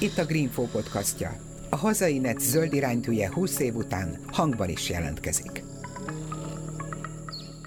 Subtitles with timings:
[0.00, 1.36] Itt a Greenfo podcastja.
[1.70, 5.64] A hazai net zöld iránytűje 20 év után hangban is jelentkezik.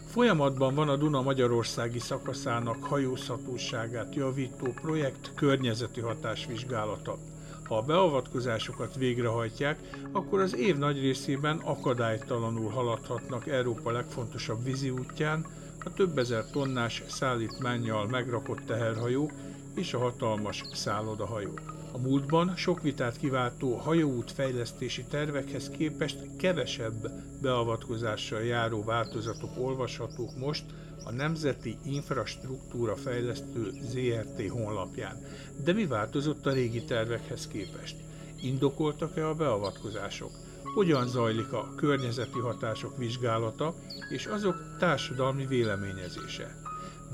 [0.07, 7.17] Folyamatban van a Duna Magyarországi szakaszának hajózhatóságát javító projekt környezeti hatásvizsgálata.
[7.63, 9.79] Ha a beavatkozásokat végrehajtják,
[10.11, 15.45] akkor az év nagy részében akadálytalanul haladhatnak Európa legfontosabb vízi útján,
[15.87, 19.31] a több ezer tonnás szállítmánnyal megrakott teherhajók
[19.75, 21.61] és a hatalmas szállodahajók.
[21.91, 27.11] A múltban sok vitát kiváltó hajóút fejlesztési tervekhez képest kevesebb
[27.41, 30.63] beavatkozással járó változatok olvashatók most
[31.03, 35.17] a Nemzeti Infrastruktúra Fejlesztő ZRT honlapján.
[35.63, 37.95] De mi változott a régi tervekhez képest?
[38.41, 40.31] Indokoltak-e a beavatkozások?
[40.73, 43.73] Hogyan zajlik a környezeti hatások vizsgálata
[44.09, 46.55] és azok társadalmi véleményezése?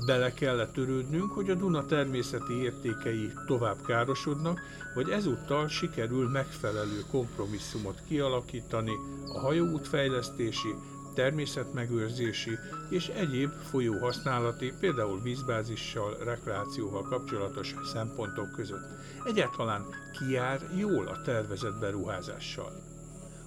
[0.06, 4.60] Bele kellett törődnünk, hogy a Duna természeti értékei tovább károsodnak,
[4.94, 8.92] vagy ezúttal sikerül megfelelő kompromisszumot kialakítani
[9.34, 10.74] a hajóút fejlesztési,
[11.14, 12.58] természetmegőrzési
[12.88, 18.88] és egyéb folyóhasználati, például vízbázissal, rekreációval kapcsolatos szempontok között.
[19.24, 19.84] Egyáltalán
[20.18, 22.93] ki jár jól a tervezett beruházással?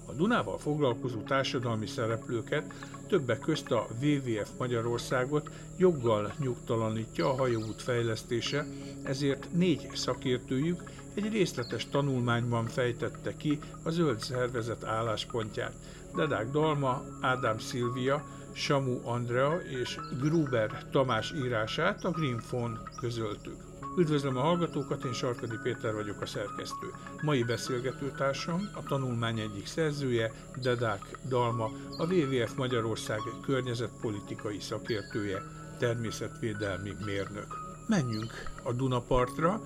[0.08, 2.72] A Dunával foglalkozó társadalmi szereplőket,
[3.08, 8.66] többek közt a WWF Magyarországot joggal nyugtalanítja a hajóút fejlesztése,
[9.02, 10.82] ezért négy szakértőjük
[11.14, 15.72] egy részletes tanulmányban fejtette ki a zöld szervezet álláspontját.
[16.14, 23.67] Dedák Dalma, Ádám Szilvia, Samu Andrea és Gruber Tamás írását a Greenphone közöltük.
[23.98, 26.86] Üdvözlöm a hallgatókat, én Sarkadi Péter vagyok a szerkesztő.
[27.22, 30.32] Mai beszélgetőtársam, a tanulmány egyik szerzője,
[30.62, 35.42] Dedák Dalma, a WWF Magyarország környezetpolitikai szakértője,
[35.78, 37.46] természetvédelmi mérnök.
[37.86, 38.32] Menjünk
[38.62, 39.60] a Dunapartra,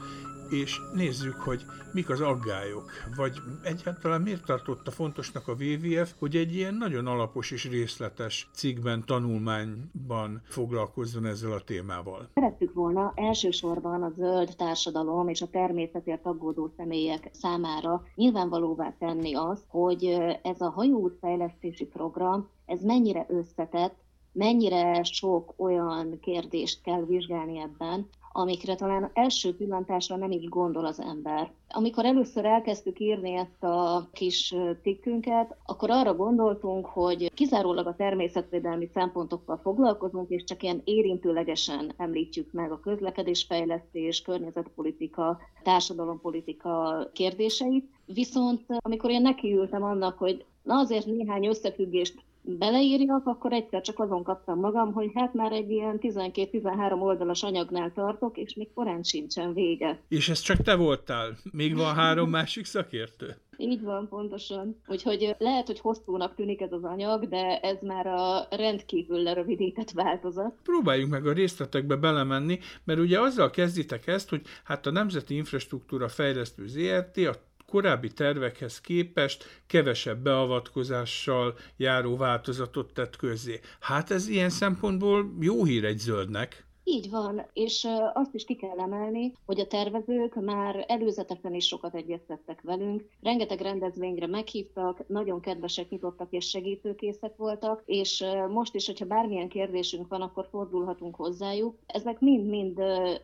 [0.53, 6.55] és nézzük, hogy mik az aggályok, vagy egyáltalán miért tartotta fontosnak a WWF, hogy egy
[6.55, 12.29] ilyen nagyon alapos és részletes cikkben, tanulmányban foglalkozzon ezzel a témával.
[12.35, 19.65] Szerettük volna elsősorban a zöld társadalom és a természetért aggódó személyek számára nyilvánvalóvá tenni azt,
[19.69, 20.05] hogy
[20.43, 23.95] ez a hajóútfejlesztési program, ez mennyire összetett,
[24.33, 31.01] mennyire sok olyan kérdést kell vizsgálni ebben, amikre talán első pillantásra nem is gondol az
[31.01, 31.53] ember.
[31.69, 38.91] Amikor először elkezdtük írni ezt a kis tikkünket, akkor arra gondoltunk, hogy kizárólag a természetvédelmi
[38.95, 47.91] szempontokkal foglalkozunk, és csak ilyen érintőlegesen említjük meg a közlekedésfejlesztés, környezetpolitika, társadalompolitika kérdéseit.
[48.07, 54.23] Viszont amikor én nekiültem annak, hogy na azért néhány összefüggést beleírjak, akkor egyszer csak azon
[54.23, 59.55] kaptam magam, hogy hát már egy ilyen 12-13 oldalas anyagnál tartok, és még korán sincsen
[59.55, 60.01] vége.
[60.09, 61.37] És ez csak te voltál?
[61.53, 63.37] Még van három másik szakértő?
[63.57, 64.81] Így van, pontosan.
[64.87, 70.55] Úgyhogy lehet, hogy hosszúnak tűnik ez az anyag, de ez már a rendkívül lerövidített változat.
[70.63, 76.09] Próbáljuk meg a részletekbe belemenni, mert ugye azzal kezditek ezt, hogy hát a Nemzeti Infrastruktúra
[76.09, 77.35] Fejlesztő ZRT a
[77.73, 83.61] korábbi tervekhez képest kevesebb beavatkozással járó változatot tett közzé.
[83.81, 86.65] Hát ez ilyen szempontból jó hír egy zöldnek.
[86.85, 91.95] Így van, és azt is ki kell emelni, hogy a tervezők már előzetesen is sokat
[91.95, 99.07] egyeztettek velünk, rengeteg rendezvényre meghívtak, nagyon kedvesek, nyitottak és segítőkészek voltak, és most is, hogyha
[99.07, 101.79] bármilyen kérdésünk van, akkor fordulhatunk hozzájuk.
[101.87, 102.77] Ezek mind-mind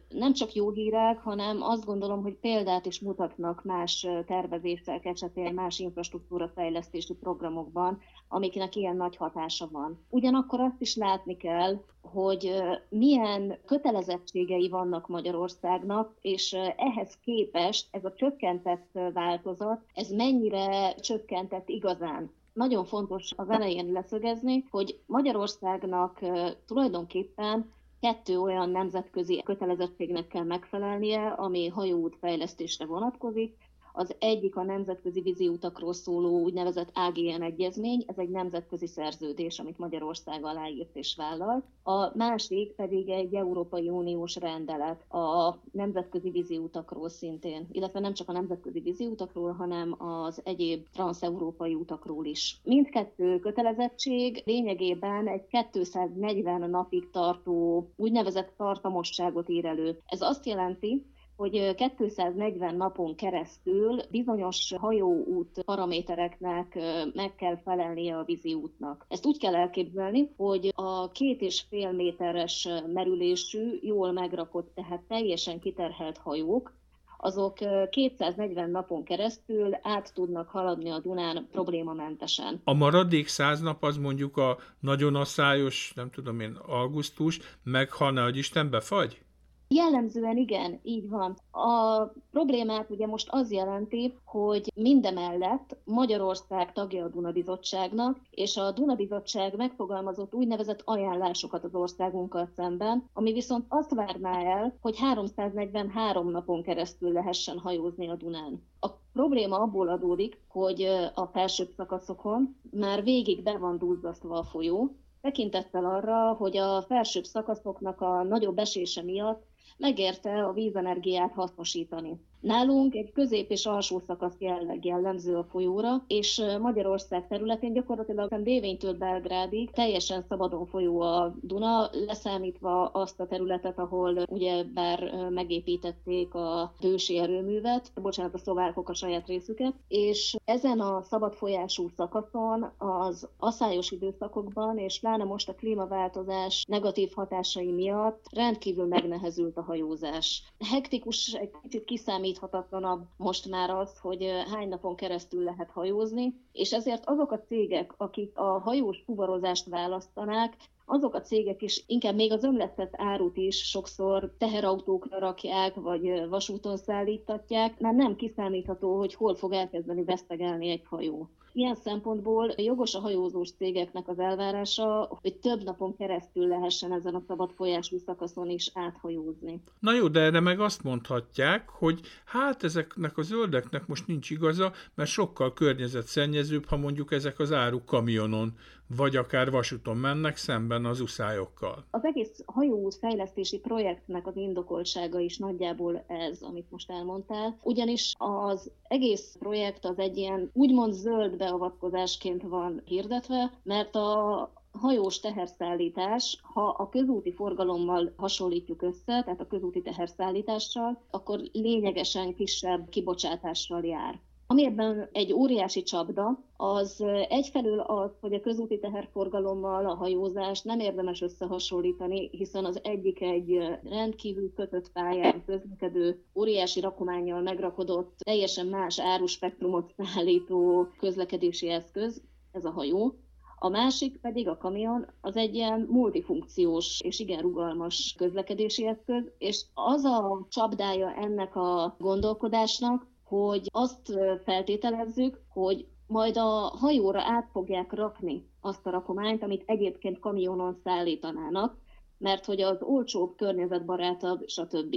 [0.09, 5.79] nem csak jó hírek, hanem azt gondolom, hogy példát is mutatnak más tervezések esetén, más
[5.79, 7.99] infrastruktúra fejlesztési programokban,
[8.29, 10.05] amiknek ilyen nagy hatása van.
[10.11, 11.81] Ugyanakkor azt is látni kell,
[12.13, 12.53] hogy
[12.89, 22.31] milyen kötelezettségei vannak Magyarországnak, és ehhez képest ez a csökkentett változat, ez mennyire csökkentett igazán.
[22.53, 26.21] Nagyon fontos az elején leszögezni, hogy Magyarországnak
[26.67, 33.57] tulajdonképpen kettő olyan nemzetközi kötelezettségnek kell megfelelnie, ami hajóút fejlesztésre vonatkozik.
[33.99, 39.79] Az egyik a nemzetközi vízi utakról szóló úgynevezett AGN egyezmény, ez egy nemzetközi szerződés, amit
[39.79, 41.65] Magyarország aláírt és vállalt.
[41.83, 48.29] A másik pedig egy Európai Uniós rendelet a nemzetközi vízi utakról szintén, illetve nem csak
[48.29, 52.61] a nemzetközi vízi utakról, hanem az egyéb transeurópai utakról is.
[52.65, 59.99] Mindkettő kötelezettség lényegében egy 240 napig tartó úgynevezett tartamosságot ír elő.
[60.07, 61.07] Ez azt jelenti,
[61.39, 66.79] hogy 240 napon keresztül bizonyos hajóút paramétereknek
[67.15, 69.05] meg kell felelnie a vízi útnak.
[69.09, 75.61] Ezt úgy kell elképzelni, hogy a két és fél méteres merülésű, jól megrakott, tehát teljesen
[75.61, 76.77] kiterhelt hajók,
[77.21, 77.59] azok
[77.91, 82.61] 240 napon keresztül át tudnak haladni a Dunán problémamentesen.
[82.65, 88.11] A maradék 100 nap az mondjuk a nagyon asszályos, nem tudom én, augusztus, meg ha
[88.11, 89.27] ne, hogy Isten befagy?
[89.75, 91.37] Jellemzően igen, így van.
[91.51, 99.57] A problémát ugye most az jelenti, hogy mindemellett Magyarország tagja a Dunabizottságnak, és a Dunabizottság
[99.57, 107.13] megfogalmazott úgynevezett ajánlásokat az országunkkal szemben, ami viszont azt várná el, hogy 343 napon keresztül
[107.13, 108.63] lehessen hajózni a Dunán.
[108.81, 110.83] A probléma abból adódik, hogy
[111.15, 117.25] a felsőbb szakaszokon már végig be van duzzasztva a folyó, tekintettel arra, hogy a felsőbb
[117.25, 122.21] szakaszoknak a nagyobb esése miatt megérte a vízenergiát hasznosítani.
[122.41, 128.95] Nálunk egy közép és alsó szakasz jelleg jellemző a folyóra, és Magyarország területén gyakorlatilag Dévénytől
[128.95, 136.73] Belgrádig teljesen szabadon folyó a Duna, leszámítva azt a területet, ahol ugye bár megépítették a
[136.81, 143.29] bősi erőművet, bocsánat, a szlovákok a saját részüket, és ezen a szabad folyású szakaszon az
[143.39, 150.43] asszályos időszakokban, és pláne most a klímaváltozás negatív hatásai miatt rendkívül megnehezült a hajózás.
[150.59, 156.73] Hektikus, egy kicsit kiszámít kiszámíthatatlanabb most már az, hogy hány napon keresztül lehet hajózni, és
[156.73, 160.57] ezért azok a cégek, akik a hajós fuvarozást választanák,
[160.89, 166.77] azok a cégek is inkább még az ömlesztett árut is sokszor teherautókra rakják, vagy vasúton
[166.77, 171.29] szállítatják, mert nem kiszámítható, hogy hol fog elkezdeni vesztegelni egy hajó.
[171.53, 177.23] Ilyen szempontból jogos a hajózós cégeknek az elvárása, hogy több napon keresztül lehessen ezen a
[177.27, 179.63] szabad folyású szakaszon is áthajózni.
[179.81, 184.73] Na jó, de erre meg azt mondhatják, hogy hát ezeknek a zöldeknek most nincs igaza,
[184.95, 188.53] mert sokkal környezetszennyezőbb, ha mondjuk ezek az áruk kamionon
[188.97, 191.85] vagy akár vasúton mennek szemben az uszályokkal.
[191.91, 198.71] Az egész hajóút fejlesztési projektnek az indokoltsága is nagyjából ez, amit most elmondtál, ugyanis az
[198.89, 206.69] egész projekt az egy ilyen úgymond zöld beavatkozásként van hirdetve, mert a hajós teherszállítás, ha
[206.69, 214.21] a közúti forgalommal hasonlítjuk össze, tehát a közúti teherszállítással, akkor lényegesen kisebb kibocsátással jár.
[214.51, 220.81] Ami ebben egy óriási csapda, az egyfelől az, hogy a közúti teherforgalommal a hajózást nem
[220.81, 229.01] érdemes összehasonlítani, hiszen az egyik egy rendkívül kötött pályán közlekedő, óriási rakományjal megrakodott, teljesen más
[229.01, 232.23] áruspektrumot szállító közlekedési eszköz,
[232.53, 233.15] ez a hajó.
[233.59, 239.65] A másik pedig a kamion, az egy ilyen multifunkciós és igen rugalmas közlekedési eszköz, és
[239.75, 247.93] az a csapdája ennek a gondolkodásnak, hogy azt feltételezzük, hogy majd a hajóra át fogják
[247.93, 251.77] rakni azt a rakományt, amit egyébként kamionon szállítanának,
[252.19, 254.97] mert hogy az olcsóbb, környezetbarátabb, stb.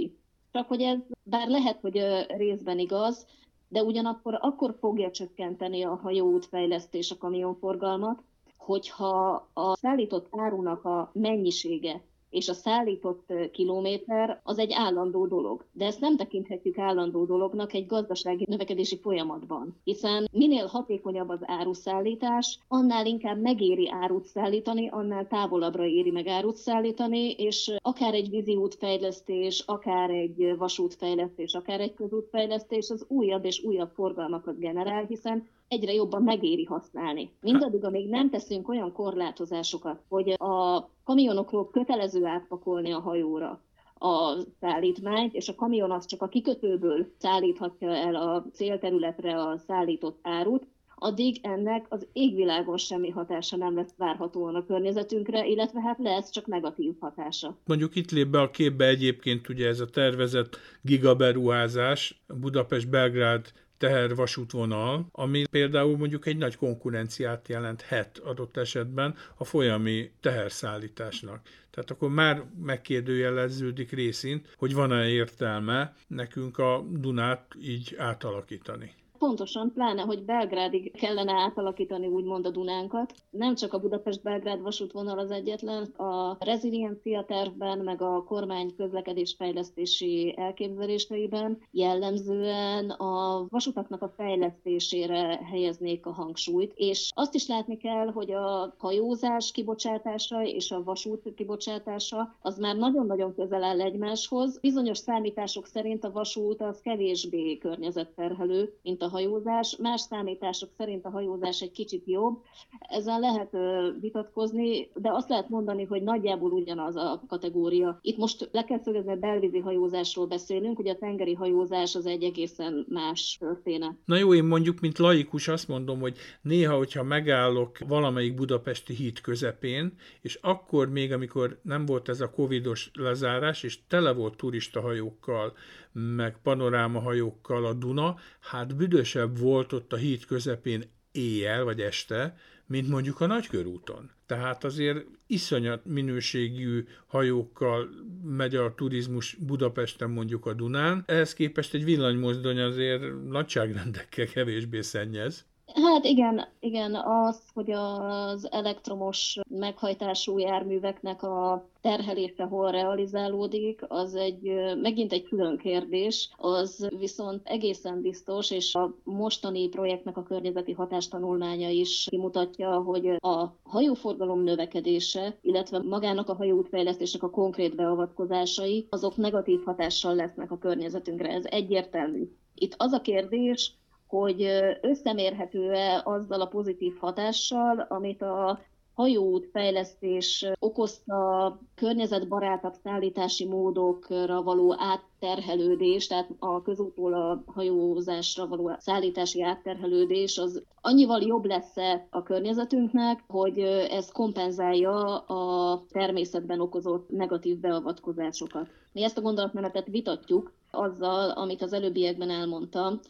[0.52, 3.26] Csak hogy ez, bár lehet, hogy részben igaz,
[3.68, 8.22] de ugyanakkor akkor fogja csökkenteni a hajóútfejlesztés a kamionforgalmat,
[8.56, 12.02] hogyha a szállított árunak a mennyisége
[12.32, 15.64] és a szállított kilométer az egy állandó dolog.
[15.72, 22.58] De ezt nem tekinthetjük állandó dolognak egy gazdasági növekedési folyamatban, hiszen minél hatékonyabb az áruszállítás,
[22.68, 28.56] annál inkább megéri árut szállítani, annál távolabbra éri meg árut szállítani, és akár egy vízi
[28.56, 35.92] útfejlesztés, akár egy vasútfejlesztés, akár egy közútfejlesztés az újabb és újabb forgalmakat generál, hiszen egyre
[35.92, 37.30] jobban megéri használni.
[37.40, 43.60] Mindaddig, amíg nem teszünk olyan korlátozásokat, hogy a kamionokról kötelező átpakolni a hajóra
[43.98, 50.18] a szállítmányt, és a kamion az csak a kikötőből szállíthatja el a célterületre a szállított
[50.22, 56.30] árut, addig ennek az égvilágon semmi hatása nem lesz várhatóan a környezetünkre, illetve hát lesz
[56.30, 57.58] csak negatív hatása.
[57.66, 65.44] Mondjuk itt lép be a képbe egyébként ugye ez a tervezett gigaberuházás, Budapest-Belgrád tehervasútvonal, ami
[65.50, 71.40] például mondjuk egy nagy konkurenciát jelenthet adott esetben a folyami teherszállításnak.
[71.70, 78.94] Tehát akkor már megkérdőjeleződik részint, hogy van-e értelme nekünk a Dunát így átalakítani.
[79.22, 83.14] Pontosan, pláne, hogy Belgrádig kellene átalakítani úgymond a Dunánkat.
[83.30, 91.58] Nem csak a Budapest-Belgrád vasútvonal az egyetlen, a reziliencia tervben, meg a kormány közlekedésfejlesztési elképzeléseiben
[91.70, 98.74] jellemzően a vasutaknak a fejlesztésére helyeznék a hangsúlyt, és azt is látni kell, hogy a
[98.78, 104.60] hajózás kibocsátása és a vasút kibocsátása az már nagyon-nagyon közel áll egymáshoz.
[104.60, 109.76] Bizonyos számítások szerint a vasút az kevésbé környezetterhelő, mint a hajózás.
[109.76, 112.42] Más számítások szerint a hajózás egy kicsit jobb.
[112.80, 113.56] Ezen lehet
[114.00, 117.98] vitatkozni, de azt lehet mondani, hogy nagyjából ugyanaz a kategória.
[118.02, 122.86] Itt most le kell szögezni, belvízi hajózásról beszélünk, ugye a tengeri hajózás az egy egészen
[122.88, 123.92] más történet.
[124.04, 129.20] Na jó, én mondjuk, mint laikus azt mondom, hogy néha, hogyha megállok valamelyik budapesti híd
[129.20, 135.52] közepén, és akkor még, amikor nem volt ez a covidos lezárás, és tele volt turistahajókkal,
[135.92, 140.82] meg panorámahajókkal a Duna, hát büdösebb volt ott a híd közepén
[141.12, 144.10] éjjel vagy este, mint mondjuk a nagykörúton.
[144.26, 147.88] Tehát azért iszonyat minőségű hajókkal
[148.24, 151.02] megy a turizmus Budapesten mondjuk a Dunán.
[151.06, 155.46] Ehhez képest egy villanymozdony azért nagyságrendekkel kevésbé szennyez.
[155.66, 164.52] Hát igen, igen, az, hogy az elektromos meghajtású járműveknek a terhelése hol realizálódik, az egy
[164.80, 171.68] megint egy külön kérdés, az viszont egészen biztos, és a mostani projektnek a környezeti hatástanulmánya
[171.68, 179.60] is kimutatja, hogy a hajóforgalom növekedése, illetve magának a hajóútfejlesztésnek a konkrét beavatkozásai, azok negatív
[179.64, 181.28] hatással lesznek a környezetünkre.
[181.28, 182.30] Ez egyértelmű.
[182.54, 183.72] Itt az a kérdés,
[184.18, 184.46] hogy
[184.80, 188.60] összemérhető-e azzal a pozitív hatással, amit a
[188.94, 199.42] hajóút fejlesztés okozta környezetbarátabb szállítási módokra való átterhelődés, tehát a közútól a hajózásra való szállítási
[199.42, 201.76] átterhelődés, az annyival jobb lesz
[202.10, 203.58] a környezetünknek, hogy
[203.90, 208.68] ez kompenzálja a természetben okozott negatív beavatkozásokat.
[208.92, 213.00] Mi ezt a gondolatmenetet vitatjuk azzal, amit az előbbiekben elmondtam,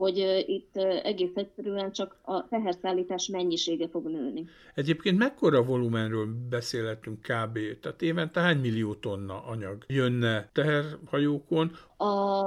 [0.00, 4.44] hogy itt egész egyszerűen csak a teherszállítás mennyisége fog nőni.
[4.74, 7.58] Egyébként mekkora volumenről beszélhetünk kb?
[7.80, 11.70] Tehát évente hány millió tonna anyag jönne teherhajókon?
[11.96, 12.44] A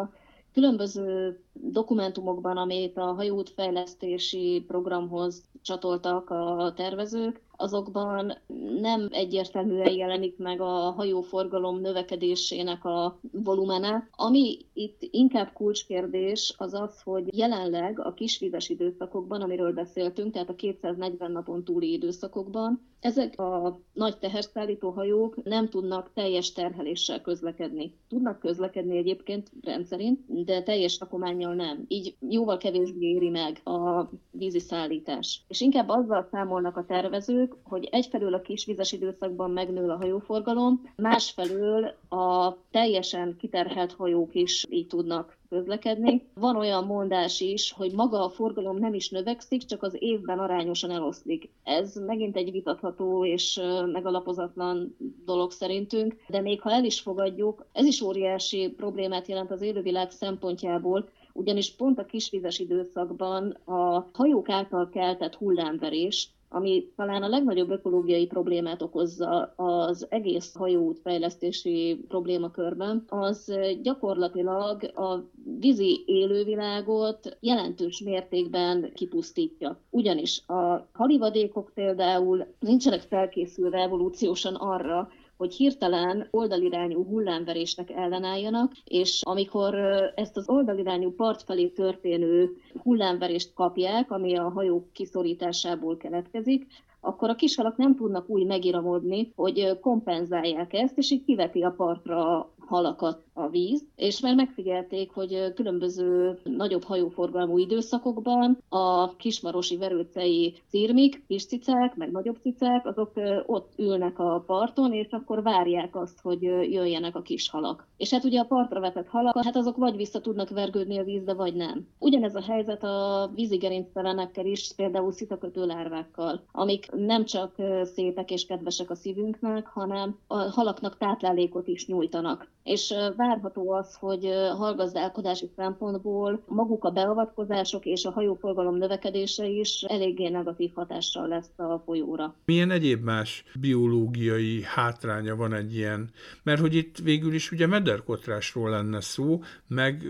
[0.53, 8.37] különböző dokumentumokban, amit a hajóútfejlesztési programhoz csatoltak a tervezők, azokban
[8.81, 14.09] nem egyértelműen jelenik meg a hajóforgalom növekedésének a volumene.
[14.11, 20.55] Ami itt inkább kulcskérdés, az az, hogy jelenleg a kisvizes időszakokban, amiről beszéltünk, tehát a
[20.55, 27.93] 240 napon túli időszakokban, ezek a nagy teherszállító hajók nem tudnak teljes terheléssel közlekedni.
[28.07, 31.85] Tudnak közlekedni egyébként rendszerint, de teljes rakományjal nem.
[31.87, 35.43] Így jóval kevésbé éri meg a vízi szállítás.
[35.47, 41.93] És inkább azzal számolnak a tervezők, hogy egyfelől a kisvizes időszakban megnő a hajóforgalom, másfelől
[42.09, 46.27] a teljesen kiterhelt hajók is így tudnak közlekedni.
[46.33, 50.91] Van olyan mondás is, hogy maga a forgalom nem is növekszik, csak az évben arányosan
[50.91, 51.49] eloszlik.
[51.63, 57.85] Ez megint egy vitatható és megalapozatlan dolog szerintünk, de még ha el is fogadjuk, ez
[57.85, 64.89] is óriási problémát jelent az élővilág szempontjából, ugyanis pont a kisvizes időszakban a hajók által
[64.89, 73.53] keltett hullámverés ami talán a legnagyobb ökológiai problémát okozza az egész hajóút fejlesztési problémakörben, az
[73.81, 75.29] gyakorlatilag a
[75.59, 79.79] vízi élővilágot jelentős mértékben kipusztítja.
[79.89, 85.09] Ugyanis a halivadékok például nincsenek felkészülve evolúciósan arra,
[85.43, 89.75] hogy hirtelen oldalirányú hullámverésnek ellenálljanak, és amikor
[90.15, 92.49] ezt az oldalirányú part felé történő
[92.83, 96.67] hullámverést kapják, ami a hajók kiszorításából keletkezik,
[96.99, 102.49] akkor a kishalak nem tudnak úgy megiramodni, hogy kompenzálják ezt, és így kiveti a partra
[102.67, 111.23] halakat a víz, és már megfigyelték, hogy különböző nagyobb hajóforgalmú időszakokban a kismarosi verőcei cirmik,
[111.27, 113.11] kis cicák, meg nagyobb cicák, azok
[113.45, 117.87] ott ülnek a parton, és akkor várják azt, hogy jöjjenek a kis halak.
[117.97, 121.33] És hát ugye a partra vetett halak, hát azok vagy vissza tudnak vergődni a vízbe,
[121.33, 121.87] vagy nem.
[121.99, 128.89] Ugyanez a helyzet a vízigerinctelenekkel is, például szitakötő lárvákkal, amik nem csak szépek és kedvesek
[128.89, 132.51] a szívünknek, hanem a halaknak táplálékot is nyújtanak.
[132.63, 134.25] És várható az, hogy
[134.57, 141.81] hallgazdálkodási szempontból maguk a beavatkozások és a hajóforgalom növekedése is eléggé negatív hatással lesz a
[141.85, 142.35] folyóra.
[142.45, 146.09] Milyen egyéb más biológiai hátránya van egy ilyen?
[146.43, 150.03] Mert hogy itt végül is ugye mederkotrásról lenne szó, meg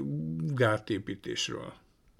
[0.53, 1.74] gátépítésről.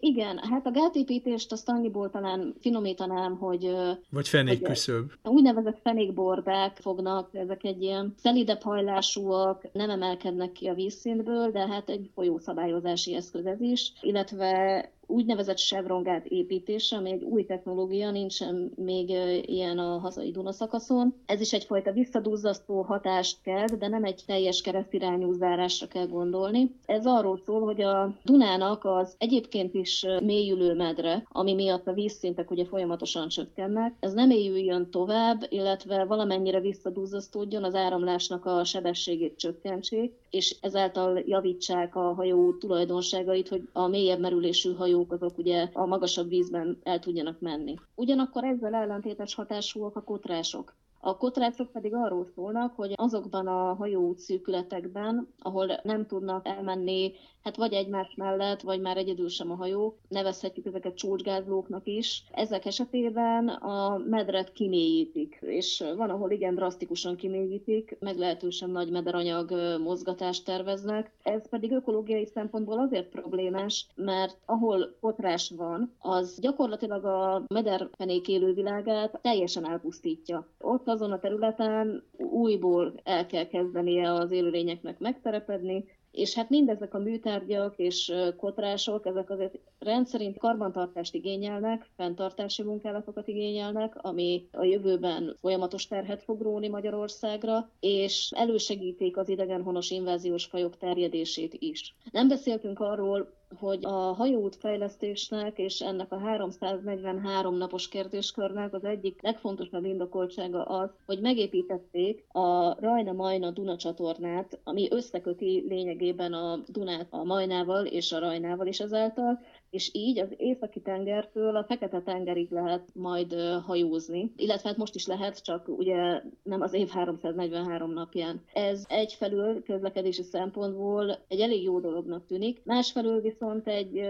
[0.06, 3.76] Igen, hát a gátépítést azt annyiból talán finomítanám, hogy...
[4.10, 5.12] Vagy fenékküszöbb.
[5.24, 11.90] Úgynevezett fenékbordák fognak, ezek egy ilyen szelidebb hajlásúak, nem emelkednek ki a vízszintből, de hát
[11.90, 19.10] egy folyószabályozási eszköz ez is, illetve úgynevezett sevrongát építése, ami egy új technológia, nincsen még
[19.46, 21.14] ilyen a hazai Duna szakaszon.
[21.26, 26.76] Ez is egyfajta visszadúzzasztó hatást kell, de nem egy teljes keresztirányú zárásra kell gondolni.
[26.86, 32.52] Ez arról szól, hogy a Dunának az egyébként is mélyülő medre, ami miatt a vízszintek
[32.52, 40.22] ugye folyamatosan csökkennek, ez nem mélyüljön tovább, illetve valamennyire visszadúzzasztódjon, az áramlásnak a sebességét csökkentsék,
[40.34, 45.86] és ezáltal javítsák a hajó tulajdonságait, hogy a mélyebb merülésű hajó hajók azok ugye a
[45.86, 47.76] magasabb vízben el tudjanak menni.
[47.96, 50.74] Ugyanakkor ezzel ellentétes hatásúak a kotrások.
[51.00, 57.14] A kotrácok pedig arról szólnak, hogy azokban a hajó szűkületekben, ahol nem tudnak elmenni
[57.44, 62.24] hát vagy egymás mellett, vagy már egyedül sem a hajó, nevezhetjük ezeket csúcsgázlóknak is.
[62.32, 69.52] Ezek esetében a medret kimélyítik, és van, ahol igen drasztikusan kimélyítik, meglehetősen nagy mederanyag
[69.84, 71.12] mozgatást terveznek.
[71.24, 79.20] Ez pedig ökológiai szempontból azért problémás, mert ahol potrás van, az gyakorlatilag a mederfenék élővilágát
[79.22, 80.48] teljesen elpusztítja.
[80.60, 87.00] Ott azon a területen újból el kell kezdenie az élőlényeknek megterepedni, és hát mindezek a
[87.00, 95.88] műtárgyak és kotrások, ezek azért rendszerint karbantartást igényelnek, fenntartási munkálatokat igényelnek, ami a jövőben folyamatos
[95.88, 101.96] terhet fog róni Magyarországra, és elősegítik az idegenhonos inváziós fajok terjedését is.
[102.12, 109.22] Nem beszéltünk arról, hogy a hajóút fejlesztésnek és ennek a 343 napos kérdéskörnek az egyik
[109.22, 117.24] legfontosabb indokoltsága az, hogy megépítették a Rajna-Majna Duna csatornát, ami összeköti lényegében a Dunát a
[117.24, 119.40] Majnával és a Rajnával is ezáltal,
[119.74, 123.34] és így az északi tengertől a fekete tengerig lehet majd
[123.66, 128.44] hajózni, illetve hát most is lehet, csak ugye nem az év 343 napján.
[128.54, 134.02] Ez egyfelől közlekedési szempontból egy elég jó dolognak tűnik, másfelől viszont egy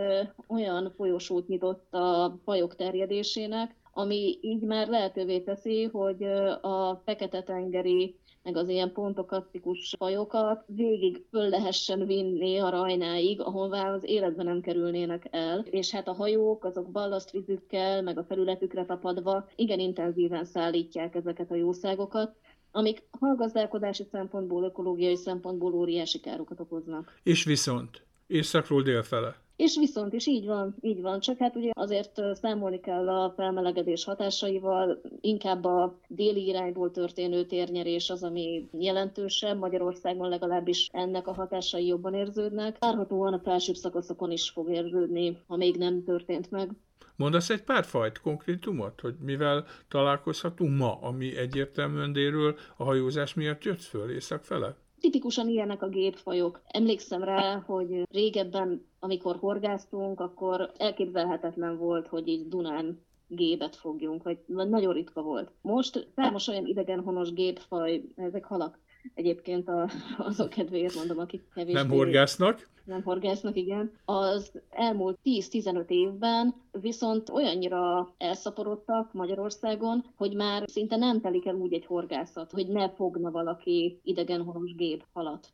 [0.47, 6.23] olyan folyosót nyitott a fajok terjedésének, ami így már lehetővé teszi, hogy
[6.61, 14.03] a fekete-tengeri meg az ilyen pontokasztikus fajokat végig föl lehessen vinni a rajnáig, ahová az
[14.03, 15.59] életben nem kerülnének el.
[15.59, 21.55] És hát a hajók azok ballasztvizükkel, meg a felületükre tapadva igen intenzíven szállítják ezeket a
[21.55, 22.35] jószágokat,
[22.71, 27.19] amik hallgazdálkodási szempontból, ökológiai szempontból óriási károkat okoznak.
[27.23, 29.42] És viszont északról délfele.
[29.55, 34.03] És viszont is így van, így van, csak hát ugye azért számolni kell a felmelegedés
[34.03, 41.85] hatásaival, inkább a déli irányból történő térnyerés az, ami jelentősebb, Magyarországon legalábbis ennek a hatásai
[41.85, 42.77] jobban érződnek.
[42.79, 46.69] Várhatóan a felsőbb szakaszokon is fog érződni, ha még nem történt meg.
[47.15, 53.63] Mondasz egy pár fajt, konkrétumot, hogy mivel találkozhatunk ma, ami egyértelműen délről a hajózás miatt
[53.63, 54.75] jött föl észak fele?
[54.99, 56.61] Tipikusan ilyenek a gépfajok.
[56.67, 64.37] Emlékszem rá, hogy régebben, amikor horgáztunk, akkor elképzelhetetlen volt, hogy így Dunán gépet fogjunk, vagy
[64.47, 65.51] nagyon ritka volt.
[65.61, 68.79] Most számos olyan idegenhonos gépfaj, ezek halak,
[69.13, 71.79] Egyébként a, azok kedvéért mondom, akik kevésbé...
[71.79, 72.69] Nem horgásznak?
[72.85, 73.91] Nem horgásznak, igen.
[74.05, 81.73] Az elmúlt 10-15 évben viszont olyannyira elszaporodtak Magyarországon, hogy már szinte nem telik el úgy
[81.73, 85.47] egy horgászat, hogy ne fogna valaki idegenhonos gép halat.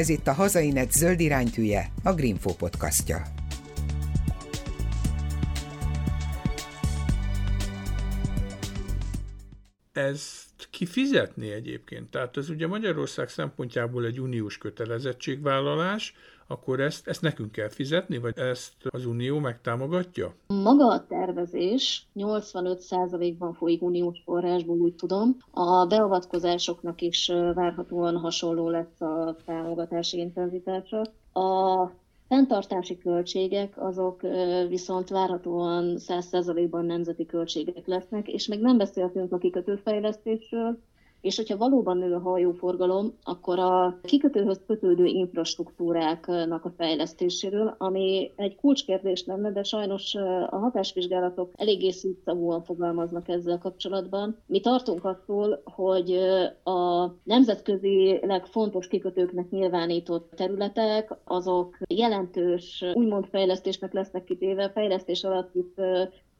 [0.00, 3.22] Ez itt a Hazainet zöld iránytűje, a Greenfo podcastja.
[9.92, 12.10] ezt kifizetni egyébként?
[12.10, 16.14] Tehát ez ugye Magyarország szempontjából egy uniós kötelezettségvállalás,
[16.50, 20.34] akkor ezt, ezt nekünk kell fizetni, vagy ezt az Unió megtámogatja?
[20.46, 25.36] Maga a tervezés 85%-ban folyik uniós forrásból, úgy tudom.
[25.50, 31.00] A beavatkozásoknak is várhatóan hasonló lesz a támogatási intenzitása.
[31.32, 31.90] A
[32.28, 34.20] Fenntartási költségek azok
[34.68, 40.78] viszont várhatóan 100%-ban nemzeti költségek lesznek, és még nem beszéltünk a kikötőfejlesztésről,
[41.20, 48.56] és hogyha valóban nő a hajóforgalom, akkor a kikötőhöz kötődő infrastruktúráknak a fejlesztéséről, ami egy
[48.56, 50.14] kulcskérdés lenne, de sajnos
[50.50, 54.36] a hatásvizsgálatok eléggé szűkszavúan fogalmaznak ezzel kapcsolatban.
[54.46, 56.18] Mi tartunk attól, hogy
[56.62, 64.70] a nemzetközileg fontos kikötőknek nyilvánított területek, azok jelentős úgymond fejlesztésnek lesznek kitéve.
[64.70, 65.80] Fejlesztés alatt itt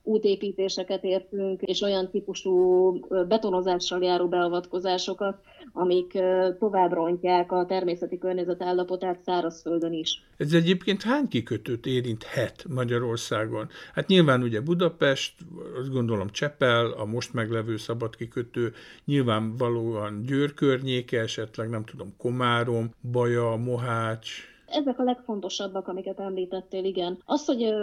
[0.03, 2.93] útépítéseket értünk, és olyan típusú
[3.29, 5.39] betonozással járó beavatkozásokat,
[5.73, 6.19] amik
[6.59, 10.23] tovább rontják a természeti környezet állapotát szárazföldön is.
[10.37, 13.69] Ez egyébként hány kikötőt érinthet Magyarországon?
[13.95, 15.35] Hát nyilván ugye Budapest,
[15.81, 18.73] azt gondolom Csepel, a most meglevő szabad kikötő,
[19.05, 27.19] nyilvánvalóan Győr környéke, esetleg nem tudom, Komárom, Baja, Mohács, ezek a legfontosabbak, amiket említettél, igen.
[27.25, 27.75] Az, hogy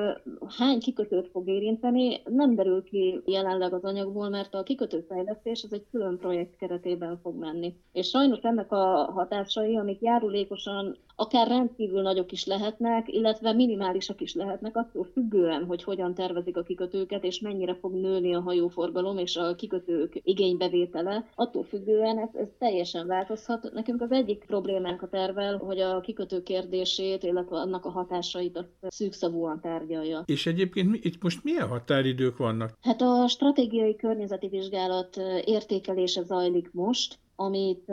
[0.57, 5.85] hány kikötőt fog érinteni, nem derül ki jelenleg az anyagból, mert a kikötőfejlesztés az egy
[5.91, 7.75] külön projekt keretében fog menni.
[7.91, 14.33] És sajnos ennek a hatásai, amik járulékosan akár rendkívül nagyok is lehetnek, illetve minimálisak is
[14.33, 19.35] lehetnek, attól függően, hogy hogyan tervezik a kikötőket, és mennyire fog nőni a hajóforgalom és
[19.35, 23.69] a kikötők igénybevétele, attól függően ez, ez teljesen változhat.
[23.73, 26.43] Nekünk az egyik problémánk a tervel, hogy a kikötő
[26.77, 30.23] kérdését, illetve annak a hatásait a szűkszavúan tárgyalja.
[30.25, 32.77] És egyébként itt most milyen határidők vannak?
[32.81, 37.91] Hát a stratégiai környezeti vizsgálat értékelése zajlik most, amit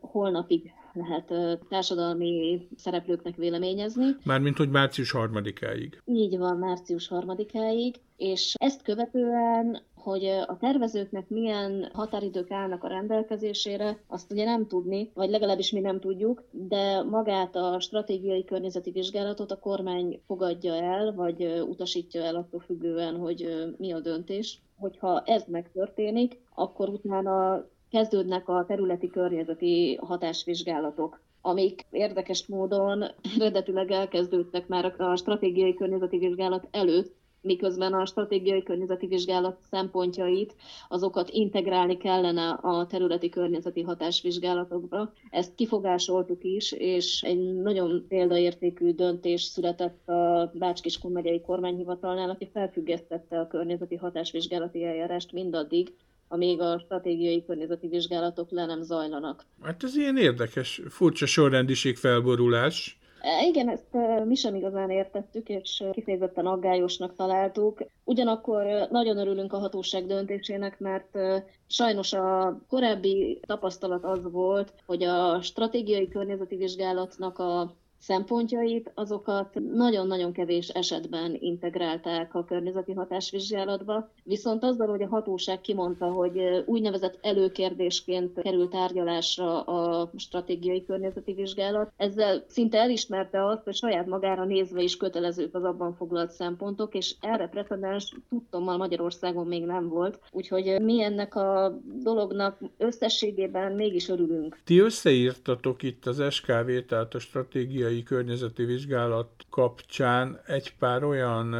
[0.00, 4.04] holnapig lehet társadalmi szereplőknek véleményezni.
[4.24, 6.02] Mármint, hogy március harmadikáig.
[6.04, 13.98] Így van, március harmadikáig, és ezt követően hogy a tervezőknek milyen határidők állnak a rendelkezésére,
[14.06, 19.50] azt ugye nem tudni, vagy legalábbis mi nem tudjuk, de magát a stratégiai környezeti vizsgálatot
[19.50, 24.62] a kormány fogadja el, vagy utasítja el attól függően, hogy mi a döntés.
[24.76, 33.04] Hogyha ez megtörténik, akkor utána kezdődnek a területi környezeti hatásvizsgálatok amik érdekes módon
[33.38, 40.54] eredetileg elkezdődtek már a stratégiai környezeti vizsgálat előtt, miközben a stratégiai környezeti vizsgálat szempontjait,
[40.88, 45.12] azokat integrálni kellene a területi környezeti hatásvizsgálatokba.
[45.30, 53.40] Ezt kifogásoltuk is, és egy nagyon példaértékű döntés született a Bács-Kiskun megyei kormányhivatalnál, aki felfüggesztette
[53.40, 55.92] a környezeti hatásvizsgálati eljárást mindaddig,
[56.28, 59.44] amíg a stratégiai környezeti vizsgálatok le nem zajlanak.
[59.62, 62.98] Hát ez ilyen érdekes, furcsa sorrendiség felborulás.
[63.24, 67.84] E, igen, ezt e, mi sem igazán értettük, és e, kifejezetten aggályosnak találtuk.
[68.04, 71.18] Ugyanakkor nagyon örülünk a hatóság döntésének, mert
[71.66, 80.32] sajnos a korábbi tapasztalat az volt, hogy a stratégiai környezeti vizsgálatnak a szempontjait, azokat nagyon-nagyon
[80.32, 88.42] kevés esetben integrálták a környezeti hatásvizsgálatba, viszont azzal, hogy a hatóság kimondta, hogy úgynevezett előkérdésként
[88.42, 94.96] került tárgyalásra a stratégiai környezeti vizsgálat, ezzel szinte elismerte azt, hogy saját magára nézve is
[94.96, 101.02] kötelezők az abban foglalt szempontok, és erre precedens tudtommal Magyarországon még nem volt, úgyhogy mi
[101.02, 104.58] ennek a dolognak összességében mégis örülünk.
[104.64, 111.52] Ti összeírtatok itt az SKV, tehát a stratégiai Európai Környezeti Vizsgálat kapcsán egy pár olyan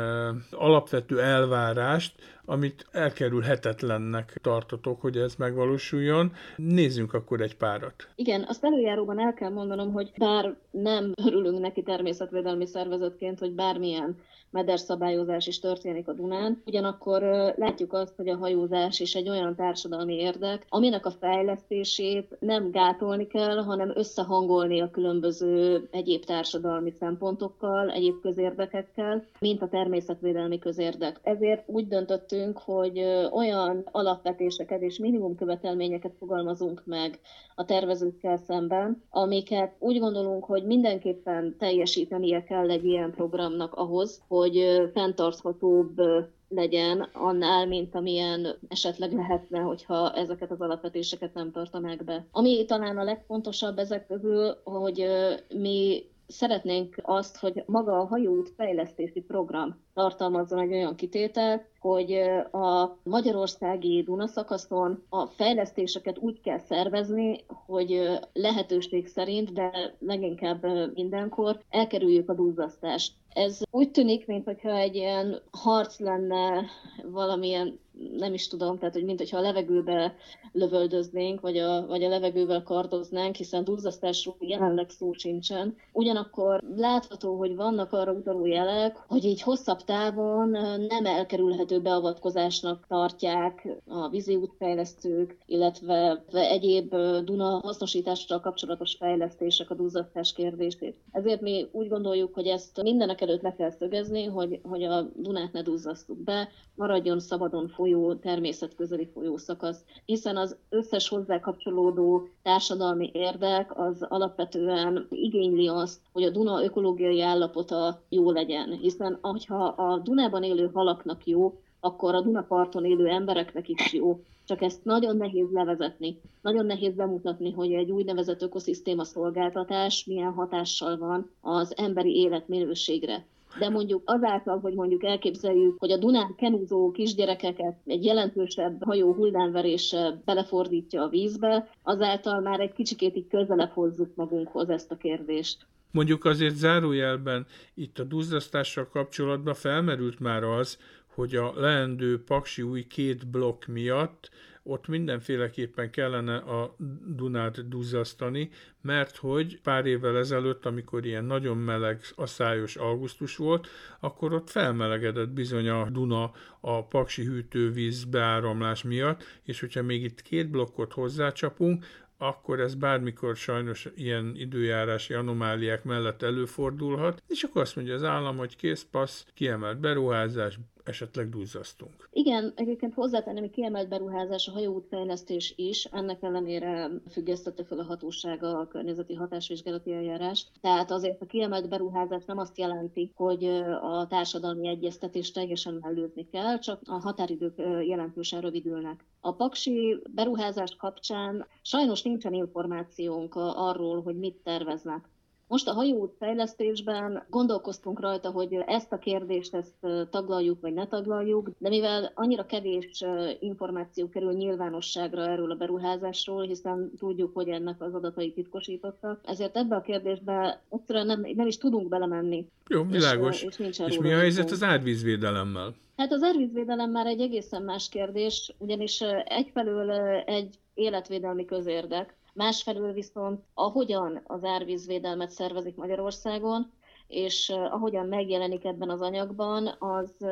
[0.50, 6.32] alapvető elvárást, amit elkerülhetetlennek tartotok, hogy ez megvalósuljon.
[6.56, 8.08] Nézzünk akkor egy párat.
[8.16, 14.16] Igen, azt előjáróban el kell mondanom, hogy bár nem örülünk neki természetvédelmi szervezetként, hogy bármilyen
[14.54, 16.62] mederszabályozás is történik a Dunán.
[16.66, 17.22] Ugyanakkor
[17.56, 23.26] látjuk azt, hogy a hajózás is egy olyan társadalmi érdek, aminek a fejlesztését nem gátolni
[23.26, 31.20] kell, hanem összehangolni a különböző egyéb társadalmi szempontokkal, egyéb közérdekekkel, mint a természetvédelmi közérdek.
[31.22, 32.98] Ezért úgy döntöttünk, hogy
[33.32, 37.18] olyan alapvetéseket és minimum követelményeket fogalmazunk meg
[37.54, 44.43] a tervezőkkel szemben, amiket úgy gondolunk, hogy mindenképpen teljesítenie kell egy ilyen programnak ahhoz, hogy
[44.44, 46.00] hogy fenntarthatóbb
[46.48, 52.26] legyen annál, mint amilyen esetleg lehetne, hogyha ezeket az alapvetéseket nem tartanák be.
[52.30, 55.06] Ami talán a legfontosabb ezek közül, hogy
[55.48, 62.12] mi szeretnénk azt, hogy maga a hajóút fejlesztési program tartalmazzon egy olyan kitételt, hogy
[62.52, 72.28] a magyarországi Dunaszakaszon a fejlesztéseket úgy kell szervezni, hogy lehetőség szerint, de leginkább mindenkor elkerüljük
[72.28, 73.12] a duzzasztást.
[73.28, 76.64] Ez úgy tűnik, mintha egy ilyen harc lenne
[77.04, 77.78] valamilyen
[78.16, 80.14] nem is tudom, tehát hogy mint hogyha a levegőbe
[80.52, 85.76] lövöldöznénk, vagy a, vagy a levegővel kardoznánk, hiszen duzzasztásról jelenleg szó sincsen.
[85.92, 90.48] Ugyanakkor látható, hogy vannak arra utaló jelek, hogy így hosszabb távon
[90.88, 100.32] nem elkerülhető beavatkozásnak tartják a vízi útfejlesztők, illetve egyéb Duna hasznosítással kapcsolatos fejlesztések a duzzasztás
[100.32, 100.96] kérdését.
[101.12, 105.52] Ezért mi úgy gondoljuk, hogy ezt mindenek előtt le kell szögezni, hogy, hogy a Dunát
[105.52, 113.78] ne duzzasztuk be, maradjon szabadon folyó, természetközeli folyószakasz, hiszen az összes hozzá kapcsolódó társadalmi érdek
[113.78, 119.18] az alapvetően igényli azt, hogy a Duna ökológiai állapota jó legyen, hiszen
[119.48, 124.20] ha a Dunában élő halaknak jó, akkor a Dunaparton élő embereknek is jó.
[124.44, 130.98] Csak ezt nagyon nehéz levezetni, nagyon nehéz bemutatni, hogy egy úgynevezett ökoszisztéma szolgáltatás milyen hatással
[130.98, 133.26] van az emberi életminőségre
[133.58, 140.20] de mondjuk azáltal, hogy mondjuk elképzeljük, hogy a Dunán kenúzó kisgyerekeket egy jelentősebb hajó hullámverése
[140.24, 145.66] belefordítja a vízbe, azáltal már egy kicsikét így közelebb hozzuk magunkhoz ezt a kérdést.
[145.90, 150.78] Mondjuk azért zárójelben itt a duzzasztással kapcsolatban felmerült már az,
[151.14, 154.30] hogy a leendő paksi új két blokk miatt
[154.66, 158.50] ott mindenféleképpen kellene a Dunát duzzasztani,
[158.80, 163.68] mert hogy pár évvel ezelőtt, amikor ilyen nagyon meleg, asszályos augusztus volt,
[164.00, 170.22] akkor ott felmelegedett bizony a Duna a paksi hűtővíz beáramlás miatt, és hogyha még itt
[170.22, 171.86] két blokkot hozzácsapunk,
[172.18, 178.36] akkor ez bármikor sajnos ilyen időjárási anomáliák mellett előfordulhat, és akkor azt mondja az állam,
[178.36, 182.08] hogy kész passz, kiemelt beruházás, esetleg duzzasztunk.
[182.12, 188.58] Igen, egyébként hozzátenném, hogy kiemelt beruházás a hajóútfejlesztés is, ennek ellenére függesztette fel a hatósága
[188.58, 190.50] a környezeti hatásvizsgálati eljárást.
[190.60, 193.44] Tehát azért a kiemelt beruházás nem azt jelenti, hogy
[193.80, 199.04] a társadalmi egyeztetést teljesen mellőzni kell, csak a határidők jelentősen rövidülnek.
[199.20, 205.12] A paksi beruházás kapcsán sajnos nincsen információnk arról, hogy mit terveznek.
[205.54, 211.50] Most a hajóút fejlesztésben gondolkoztunk rajta, hogy ezt a kérdést ezt taglaljuk vagy ne taglaljuk,
[211.58, 213.04] de mivel annyira kevés
[213.40, 219.76] információ kerül nyilvánosságra erről a beruházásról, hiszen tudjuk, hogy ennek az adatai titkosítottak, ezért ebbe
[219.76, 222.46] a kérdésbe egyszerűen nem, nem is tudunk belemenni.
[222.68, 223.42] Jó, világos.
[223.42, 225.74] És, és, és mi a helyzet az árvízvédelemmel?
[225.96, 229.90] Hát az árvízvédelem már egy egészen más kérdés, ugyanis egyfelől
[230.26, 236.72] egy életvédelmi közérdek, Másfelől viszont ahogyan az árvízvédelmet szervezik Magyarországon,
[237.08, 240.26] és ahogyan megjelenik ebben az anyagban, az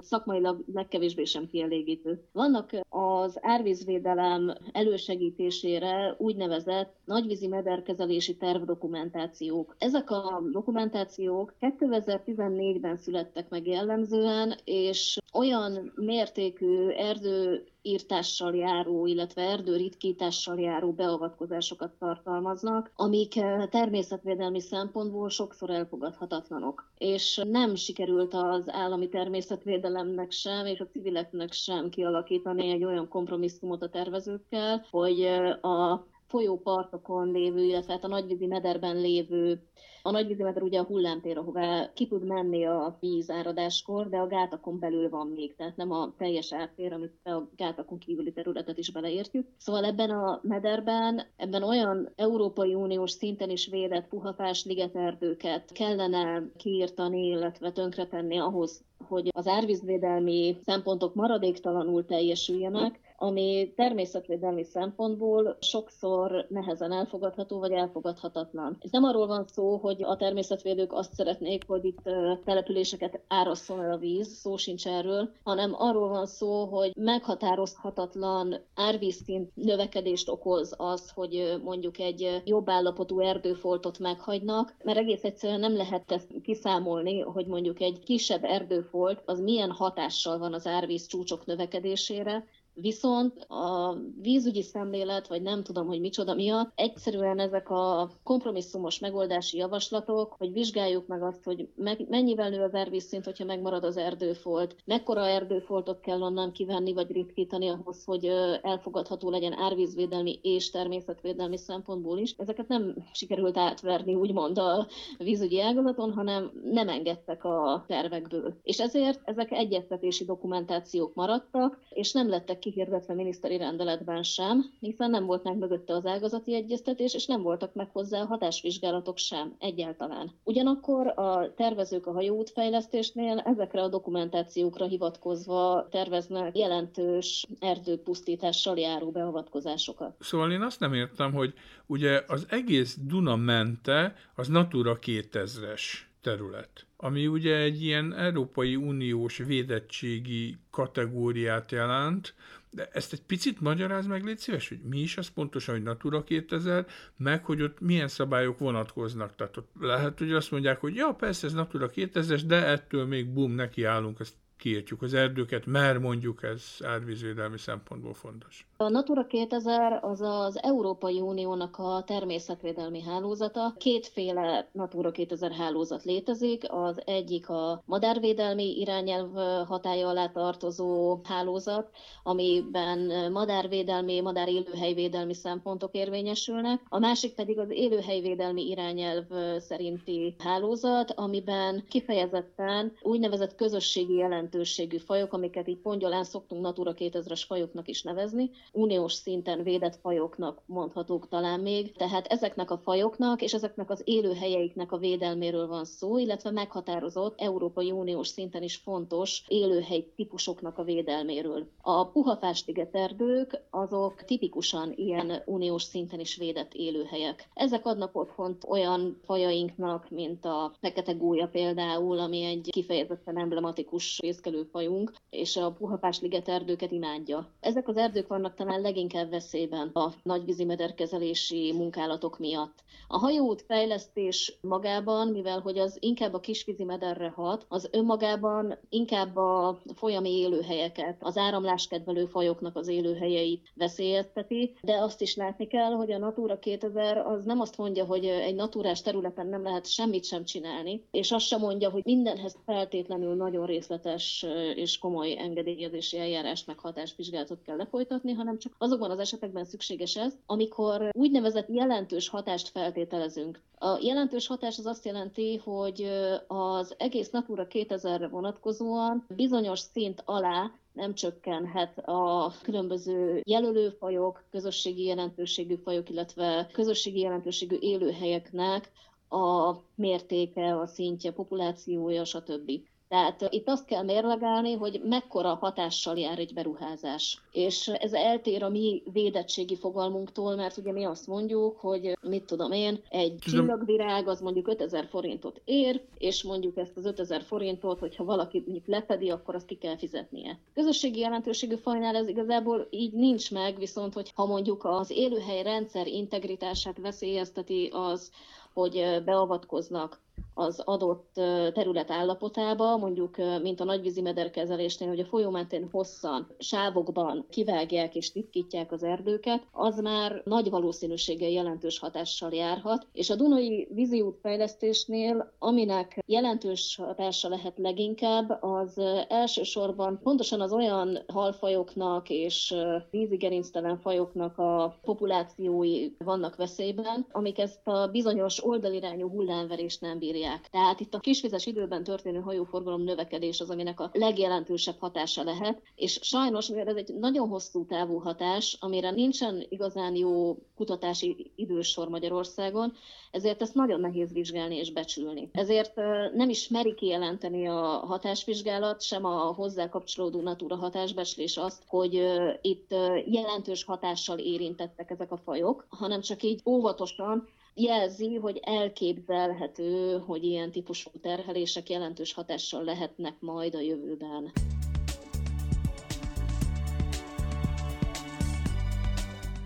[0.00, 2.24] szakmailag legkevésbé sem kielégítő.
[2.32, 9.76] Vannak az árvízvédelem elősegítésére úgynevezett nagyvízi mederkezelési tervdokumentációk.
[9.78, 20.60] Ezek a dokumentációk 2014-ben születtek meg jellemzően, és olyan mértékű erdő írtással járó, illetve erdőritkítással
[20.60, 23.32] járó beavatkozásokat tartalmaznak, amik
[23.70, 26.90] természetvédelmi szempontból sokszor elfogadhatatlanok.
[26.98, 33.82] És nem sikerült az állami természetvédelemnek sem, és a civileknek sem kialakítani egy olyan kompromisszumot
[33.82, 35.22] a tervezőkkel, hogy
[35.62, 39.62] a folyópartokon lévő, illetve hát a nagyvízi mederben lévő
[40.08, 44.26] a nagyvízi meder ugye a hullámtér, ahová ki tud menni a víz áradáskor, de a
[44.26, 48.90] gátakon belül van még, tehát nem a teljes áttér, amit a gátakon kívüli területet is
[48.90, 49.46] beleértjük.
[49.56, 57.26] Szóval ebben a mederben, ebben olyan Európai Uniós szinten is védett puhafás ligeterdőket kellene kiírtani,
[57.26, 67.58] illetve tönkretenni ahhoz, hogy az árvízvédelmi szempontok maradéktalanul teljesüljenek, ami természetvédelmi szempontból sokszor nehezen elfogadható
[67.58, 68.76] vagy elfogadhatatlan.
[68.80, 72.02] Ez nem arról van szó, hogy a természetvédők azt szeretnék, hogy itt
[72.44, 79.50] településeket árasszon el a víz, szó sincs erről, hanem arról van szó, hogy meghatározhatatlan árvízszint
[79.54, 86.12] növekedést okoz az, hogy mondjuk egy jobb állapotú erdőfoltot meghagynak, mert egész egyszerűen nem lehet
[86.12, 92.44] ezt kiszámolni, hogy mondjuk egy kisebb erdőfolt az milyen hatással van az árvíz csúcsok növekedésére,
[92.80, 99.56] Viszont a vízügyi szemlélet, vagy nem tudom, hogy micsoda miatt, egyszerűen ezek a kompromisszumos megoldási
[99.56, 101.68] javaslatok, hogy vizsgáljuk meg azt, hogy
[102.08, 107.68] mennyivel nő az árvízszint, hogyha megmarad az erdőfolt, mekkora erdőfoltot kell onnan kivenni, vagy ritkítani
[107.68, 108.24] ahhoz, hogy
[108.62, 112.34] elfogadható legyen árvízvédelmi és természetvédelmi szempontból is.
[112.36, 114.86] Ezeket nem sikerült átverni, úgymond a
[115.18, 118.54] vízügyi ágazaton, hanem nem engedtek a tervekből.
[118.62, 125.26] És ezért ezek egyeztetési dokumentációk maradtak, és nem lettek kihirdetve miniszteri rendeletben sem, hiszen nem
[125.26, 130.30] volt meg mögötte az ágazati egyeztetés, és nem voltak meg hozzá a hatásvizsgálatok sem egyáltalán.
[130.44, 140.16] Ugyanakkor a tervezők a hajóútfejlesztésnél ezekre a dokumentációkra hivatkozva terveznek jelentős erdőpusztítással járó beavatkozásokat.
[140.20, 141.54] Szóval én azt nem értem, hogy
[141.86, 145.82] ugye az egész Duna mente az Natura 2000-es
[146.22, 152.34] terület ami ugye egy ilyen Európai Uniós védettségi kategóriát jelent,
[152.70, 156.24] de ezt egy picit magyaráz meg, légy szíves, hogy mi is az pontosan, hogy Natura
[156.24, 159.34] 2000, meg hogy ott milyen szabályok vonatkoznak.
[159.36, 163.32] Tehát ott lehet, hogy azt mondják, hogy ja, persze ez Natura 2000 de ettől még
[163.32, 168.66] bum, nekiállunk, ezt kiértjük az erdőket, mert mondjuk ez árvízvédelmi szempontból fontos.
[168.80, 173.74] A Natura 2000 az az Európai Uniónak a természetvédelmi hálózata.
[173.78, 176.64] Kétféle Natura 2000 hálózat létezik.
[176.72, 179.32] Az egyik a madárvédelmi irányelv
[179.66, 181.90] hatája alá tartozó hálózat,
[182.22, 186.80] amiben madárvédelmi, madár élőhelyvédelmi szempontok érvényesülnek.
[186.88, 189.24] A másik pedig az élőhelyvédelmi irányelv
[189.58, 197.88] szerinti hálózat, amiben kifejezetten úgynevezett közösségi jelentőségű fajok, amiket így pongyolán szoktunk Natura 2000-es fajoknak
[197.88, 201.96] is nevezni, uniós szinten védett fajoknak mondhatók talán még.
[201.96, 207.90] Tehát ezeknek a fajoknak és ezeknek az élőhelyeiknek a védelméről van szó, illetve meghatározott Európai
[207.90, 211.66] Uniós szinten is fontos élőhely típusoknak a védelméről.
[211.82, 217.48] A puhafásliget erdők azok tipikusan ilyen uniós szinten is védett élőhelyek.
[217.54, 225.12] Ezek adnak otthont olyan fajainknak, mint a fekete gólya például, ami egy kifejezetten emblematikus fészkelőfajunk,
[225.30, 227.48] és a puhapásliget erdőket imádja.
[227.60, 232.86] Ezek az erdők vannak talán leginkább veszélyben a nagyvízi mederkezelési munkálatok miatt.
[233.08, 239.36] A hajóút fejlesztés magában, mivel hogy az inkább a kisvízi mederre hat, az önmagában inkább
[239.36, 246.12] a folyami élőhelyeket, az áramláskedvelő fajoknak az élőhelyeit veszélyezteti, de azt is látni kell, hogy
[246.12, 250.44] a Natura 2000 az nem azt mondja, hogy egy naturás területen nem lehet semmit sem
[250.44, 256.78] csinálni, és azt sem mondja, hogy mindenhez feltétlenül nagyon részletes és komoly engedélyezési eljárás meg
[256.78, 263.60] hatásvizsgálatot kell lefolytatni, hanem csak azokban az esetekben szükséges ez, amikor úgynevezett jelentős hatást feltételezünk.
[263.78, 266.10] A jelentős hatás az azt jelenti, hogy
[266.46, 275.74] az egész Natura 2000-re vonatkozóan bizonyos szint alá nem csökkenhet a különböző jelölőfajok, közösségi jelentőségű
[275.74, 278.90] fajok, illetve közösségi jelentőségű élőhelyeknek
[279.28, 282.70] a mértéke, a szintje, populációja, stb.
[283.08, 287.42] Tehát itt azt kell mérlegelni, hogy mekkora hatással jár egy beruházás.
[287.52, 292.72] És ez eltér a mi védettségi fogalmunktól, mert ugye mi azt mondjuk, hogy mit tudom
[292.72, 298.24] én, egy csillagvirág az mondjuk 5000 forintot ér, és mondjuk ezt az 5000 forintot, hogyha
[298.24, 300.58] valaki mondjuk lefedi, akkor azt ki kell fizetnie.
[300.74, 306.06] Közösségi jelentőségű fajnál ez igazából így nincs meg, viszont hogy ha mondjuk az élőhely rendszer
[306.06, 308.30] integritását veszélyezteti az,
[308.72, 310.20] hogy beavatkoznak
[310.54, 311.30] az adott
[311.72, 318.32] terület állapotába, mondjuk mint a nagyvízi mederkezelésnél, hogy a folyó mentén hosszan, sávokban kivágják és
[318.32, 325.52] titkítják az erdőket, az már nagy valószínűséggel jelentős hatással járhat, és a Dunai vízi fejlesztésnél,
[325.58, 332.74] aminek jelentős hatása lehet leginkább, az elsősorban pontosan az olyan halfajoknak és
[333.10, 340.68] vízigerinctelen fajoknak a populációi vannak veszélyben, amik ezt a bizonyos oldalirányú hullámverést nem bírják bírják.
[340.70, 346.18] Tehát itt a kisvizes időben történő hajóforgalom növekedés az, aminek a legjelentősebb hatása lehet, és
[346.22, 352.92] sajnos, mivel ez egy nagyon hosszú távú hatás, amire nincsen igazán jó kutatási idősor Magyarországon,
[353.30, 355.48] ezért ezt nagyon nehéz vizsgálni és becsülni.
[355.52, 355.96] Ezért
[356.34, 362.12] nem is meri kijelenteni a hatásvizsgálat, sem a hozzá kapcsolódó Natura hatásbecslés azt, hogy
[362.60, 362.94] itt
[363.26, 367.48] jelentős hatással érintettek ezek a fajok, hanem csak így óvatosan
[367.80, 374.52] jelzi, hogy elképzelhető, hogy ilyen típusú terhelések jelentős hatással lehetnek majd a jövőben.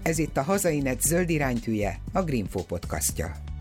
[0.02, 3.51] Ez itt a Hazainet zöld iránytűje, a Greenfo podcastja.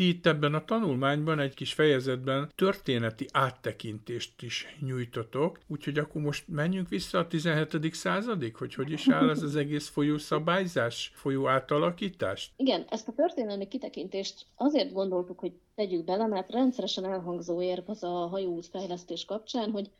[0.00, 6.48] Ti itt ebben a tanulmányban egy kis fejezetben történeti áttekintést is nyújtotok, úgyhogy akkor most
[6.48, 7.94] menjünk vissza a 17.
[7.94, 12.52] századig, hogy hogy is áll ez az egész folyószabályzás, folyó átalakítás?
[12.56, 18.02] Igen, ezt a történelmi kitekintést azért gondoltuk, hogy tegyük bele, mert rendszeresen elhangzó érv az
[18.02, 19.90] a hajóút fejlesztés kapcsán, hogy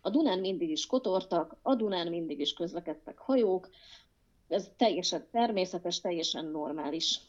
[0.00, 3.68] a Dunán mindig is kotortak, a Dunán mindig is közlekedtek hajók,
[4.48, 7.20] ez teljesen természetes, teljesen normális.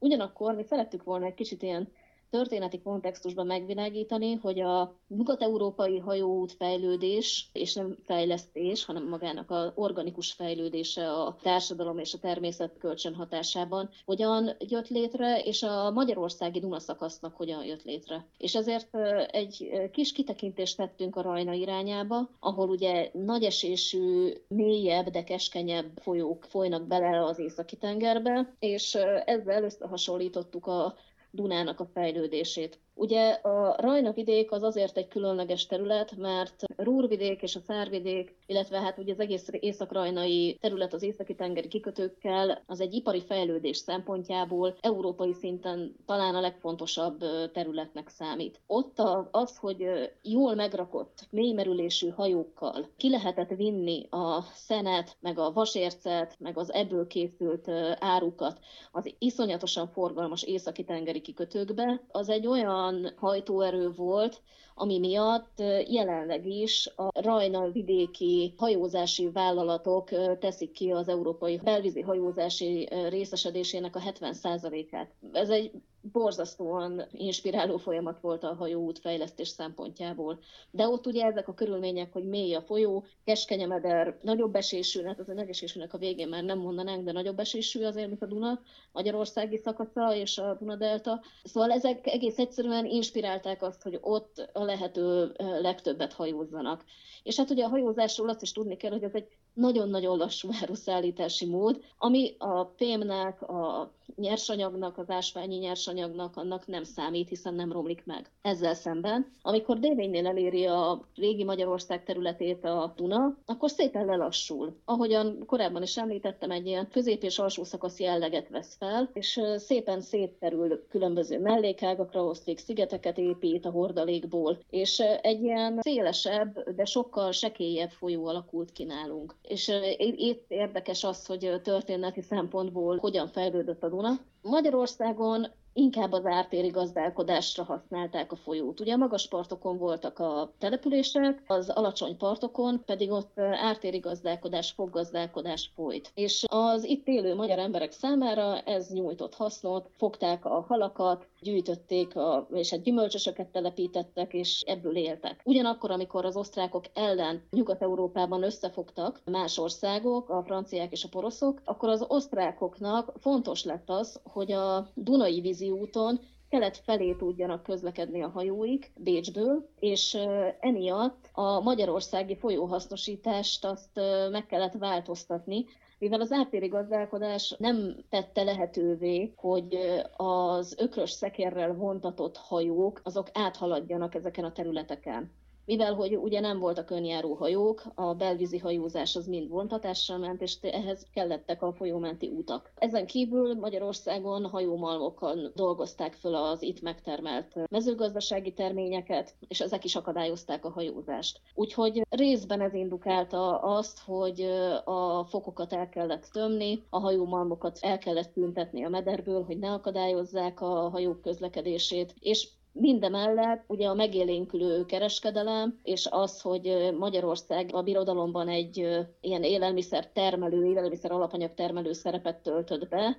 [0.00, 1.92] Ugyanakkor mi szerettük volna egy kicsit ilyen
[2.30, 10.32] történeti kontextusban megvilágítani, hogy a nyugat-európai hajóút fejlődés, és nem fejlesztés, hanem magának az organikus
[10.32, 16.78] fejlődése a társadalom és a természet kölcsön hatásában hogyan jött létre, és a magyarországi Duna
[16.78, 18.26] szakasznak hogyan jött létre.
[18.38, 18.96] És ezért
[19.30, 26.44] egy kis kitekintést tettünk a Rajna irányába, ahol ugye nagy esésű, mélyebb, de keskenyebb folyók
[26.44, 30.94] folynak bele az északi tengerbe, és ezzel összehasonlítottuk a
[31.30, 32.80] Dunának a fejlődését.
[33.00, 38.80] Ugye a Rajna vidék az azért egy különleges terület, mert Rúrvidék és a Szárvidék, illetve
[38.80, 44.76] hát ugye az egész észak-rajnai terület az északi tengeri kikötőkkel, az egy ipari fejlődés szempontjából
[44.80, 47.18] európai szinten talán a legfontosabb
[47.52, 48.60] területnek számít.
[48.66, 56.36] Ott az, hogy jól megrakott, mélymerülésű hajókkal ki lehetett vinni a szenet, meg a vasércet,
[56.38, 58.58] meg az ebből készült árukat
[58.92, 64.42] az iszonyatosan forgalmas északi tengeri kikötőkbe, az egy olyan hajtóerő volt,
[64.74, 72.88] ami miatt jelenleg is a Rajna vidéki hajózási vállalatok teszik ki az európai belvízi hajózási
[73.08, 75.10] részesedésének a 70%-át.
[75.32, 75.70] Ez egy
[76.12, 80.38] borzasztóan inspiráló folyamat volt a hajóút fejlesztés szempontjából.
[80.70, 85.02] De ott ugye ezek a körülmények, hogy mély a folyó, keskeny a meder, nagyobb esésű,
[85.02, 88.26] hát az a esésűnek a végén már nem mondanánk, de nagyobb esésű azért, mint a
[88.26, 88.60] Duna,
[88.92, 91.20] Magyarországi szakasza és a Duna Delta.
[91.44, 96.84] Szóval ezek egész egyszerűen inspirálták azt, hogy ott a lehető legtöbbet hajózzanak.
[97.22, 101.46] És hát ugye a hajózásról azt is tudni kell, hogy ez egy nagyon-nagyon lassú áruszállítási
[101.46, 108.02] mód, ami a fémnek, a nyersanyagnak, az ásványi nyersanyagnak annak nem számít, hiszen nem romlik
[108.04, 108.30] meg.
[108.42, 114.76] Ezzel szemben, amikor Dévénynél eléri a régi Magyarország területét a Duna, akkor szépen lelassul.
[114.84, 120.00] Ahogyan korábban is említettem, egy ilyen közép- és alsó szakasz jelleget vesz fel, és szépen
[120.00, 127.90] szétterül különböző mellékágakra, osztik szigeteket épít a hordalékból, és egy ilyen szélesebb, de sokkal sekélyebb
[127.90, 129.34] folyó alakult ki nálunk.
[129.42, 129.72] És
[130.16, 134.20] itt érdekes az, hogy történeti szempontból hogyan fejlődött a Duna.
[134.42, 138.80] Magyarországon inkább az ártéri gazdálkodásra használták a folyót.
[138.80, 145.70] Ugye a magas partokon voltak a települések, az alacsony partokon pedig ott ártéri gazdálkodás, foggazdálkodás
[145.74, 146.10] folyt.
[146.14, 152.46] És az itt élő magyar emberek számára ez nyújtott hasznot, fogták a halakat, gyűjtötték, a,
[152.52, 155.40] és hát gyümölcsösöket telepítettek, és ebből éltek.
[155.44, 161.88] Ugyanakkor, amikor az osztrákok ellen Nyugat-Európában összefogtak más országok, a franciák és a poroszok, akkor
[161.88, 168.28] az osztrákoknak fontos lett az, hogy a Dunai vízi úton kelet felé tudjanak közlekedni a
[168.28, 170.18] hajóik Bécsből, és
[170.60, 174.00] emiatt a magyarországi folyóhasznosítást azt
[174.30, 175.64] meg kellett változtatni,
[175.98, 179.78] mivel az ártéri gazdálkodás nem tette lehetővé, hogy
[180.16, 185.32] az ökrös szekérrel vontatott hajók azok áthaladjanak ezeken a területeken
[185.70, 190.56] mivel hogy ugye nem voltak önjáró hajók, a belvízi hajózás az mind vontatással ment, és
[190.60, 192.72] ehhez kellettek a folyómenti utak.
[192.74, 200.64] Ezen kívül Magyarországon hajómalmokkal dolgozták föl az itt megtermelt mezőgazdasági terményeket, és ezek is akadályozták
[200.64, 201.40] a hajózást.
[201.54, 204.40] Úgyhogy részben ez indukálta azt, hogy
[204.84, 210.60] a fokokat el kellett tömni, a hajómalmokat el kellett tüntetni a mederből, hogy ne akadályozzák
[210.60, 218.48] a hajók közlekedését, és Mindemellett ugye a megélénkülő kereskedelem, és az, hogy Magyarország a birodalomban
[218.48, 218.76] egy
[219.20, 223.16] ilyen élelmiszer termelő, élelmiszer alapanyag termelő szerepet töltött be,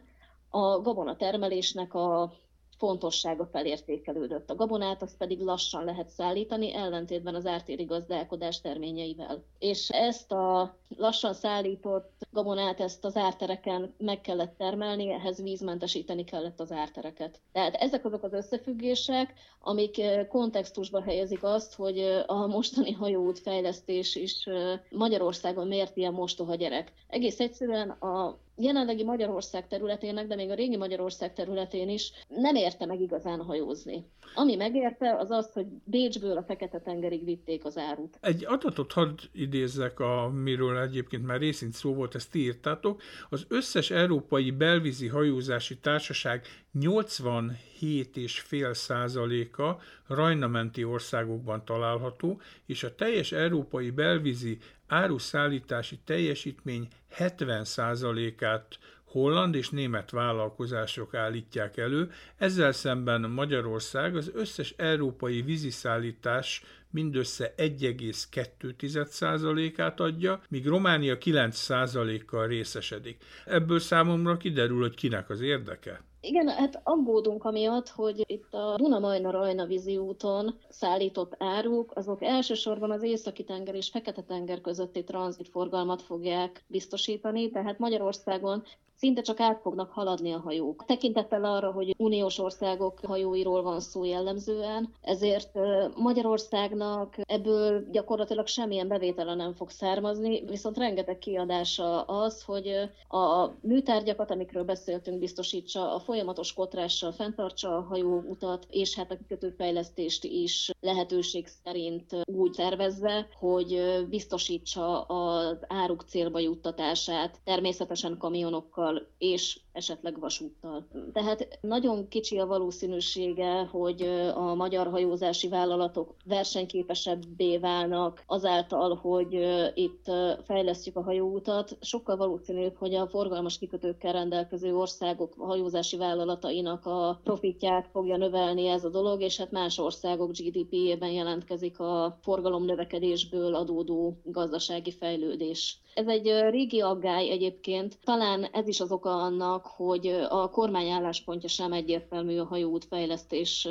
[0.49, 2.33] a gabona termelésnek a
[2.81, 4.49] fontossága felértékelődött.
[4.49, 9.43] A gabonát azt pedig lassan lehet szállítani, ellentétben az ártéri gazdálkodás terményeivel.
[9.59, 16.59] És ezt a lassan szállított gabonát, ezt az ártereken meg kellett termelni, ehhez vízmentesíteni kellett
[16.59, 17.39] az ártereket.
[17.51, 24.47] Tehát ezek azok az összefüggések, amik kontextusba helyezik azt, hogy a mostani hajóút fejlesztés is
[24.89, 26.91] Magyarországon miért ilyen mostoha gyerek.
[27.07, 32.85] Egész egyszerűen a jelenlegi Magyarország területének, de még a régi Magyarország területén is nem érte
[32.85, 34.05] meg igazán hajózni.
[34.35, 38.17] Ami megérte, az az, hogy Bécsből a Fekete-tengerig vitték az árut.
[38.21, 43.01] Egy adatot hadd idézzek, amiről egyébként már részint szó volt, ezt írtátok.
[43.29, 46.45] Az összes európai belvízi hajózási társaság
[46.79, 54.57] 87,5 százaléka rajnamenti országokban található, és a teljes európai belvízi
[54.91, 64.73] áruszállítási teljesítmény 70 százalékát holland és német vállalkozások állítják elő, ezzel szemben Magyarország az összes
[64.77, 73.23] európai víziszállítás mindössze 1,2%-át adja, míg Románia 9%-kal részesedik.
[73.45, 76.01] Ebből számomra kiderül, hogy kinek az érdeke.
[76.23, 83.03] Igen, hát aggódunk amiatt, hogy itt a Duna-Majna-Rajna vízi úton szállított áruk, azok elsősorban az
[83.03, 88.63] Északi-tenger és Fekete-tenger közötti tranzitforgalmat fogják biztosítani, tehát Magyarországon
[89.01, 90.85] szinte csak át fognak haladni a hajók.
[90.85, 95.59] Tekintettel arra, hogy uniós országok hajóiról van szó jellemzően, ezért
[95.95, 102.67] Magyarországnak ebből gyakorlatilag semmilyen bevétele nem fog származni, viszont rengeteg kiadása az, hogy
[103.07, 110.23] a műtárgyakat, amikről beszéltünk, biztosítsa, a folyamatos kotrással fenntartsa a hajóutat, és hát a kikötőfejlesztést
[110.23, 120.19] is lehetőség szerint úgy tervezve, hogy biztosítsa az áruk célba juttatását, természetesen kamionokkal és esetleg
[120.19, 120.87] vasúttal.
[121.13, 124.01] Tehát nagyon kicsi a valószínűsége, hogy
[124.35, 129.33] a magyar hajózási vállalatok versenyképesebbé válnak azáltal, hogy
[129.73, 130.05] itt
[130.45, 131.77] fejlesztjük a hajóutat.
[131.81, 138.83] Sokkal valószínűbb, hogy a forgalmas kikötőkkel rendelkező országok hajózási vállalatainak a profitját fogja növelni ez
[138.83, 145.79] a dolog, és hát más országok GDP-ében jelentkezik a forgalom növekedésből adódó gazdasági fejlődés.
[145.93, 147.97] Ez egy régi aggály egyébként.
[148.03, 153.67] Talán ez is az oka annak, hogy a kormány álláspontja sem egyértelmű a hajóút fejlesztés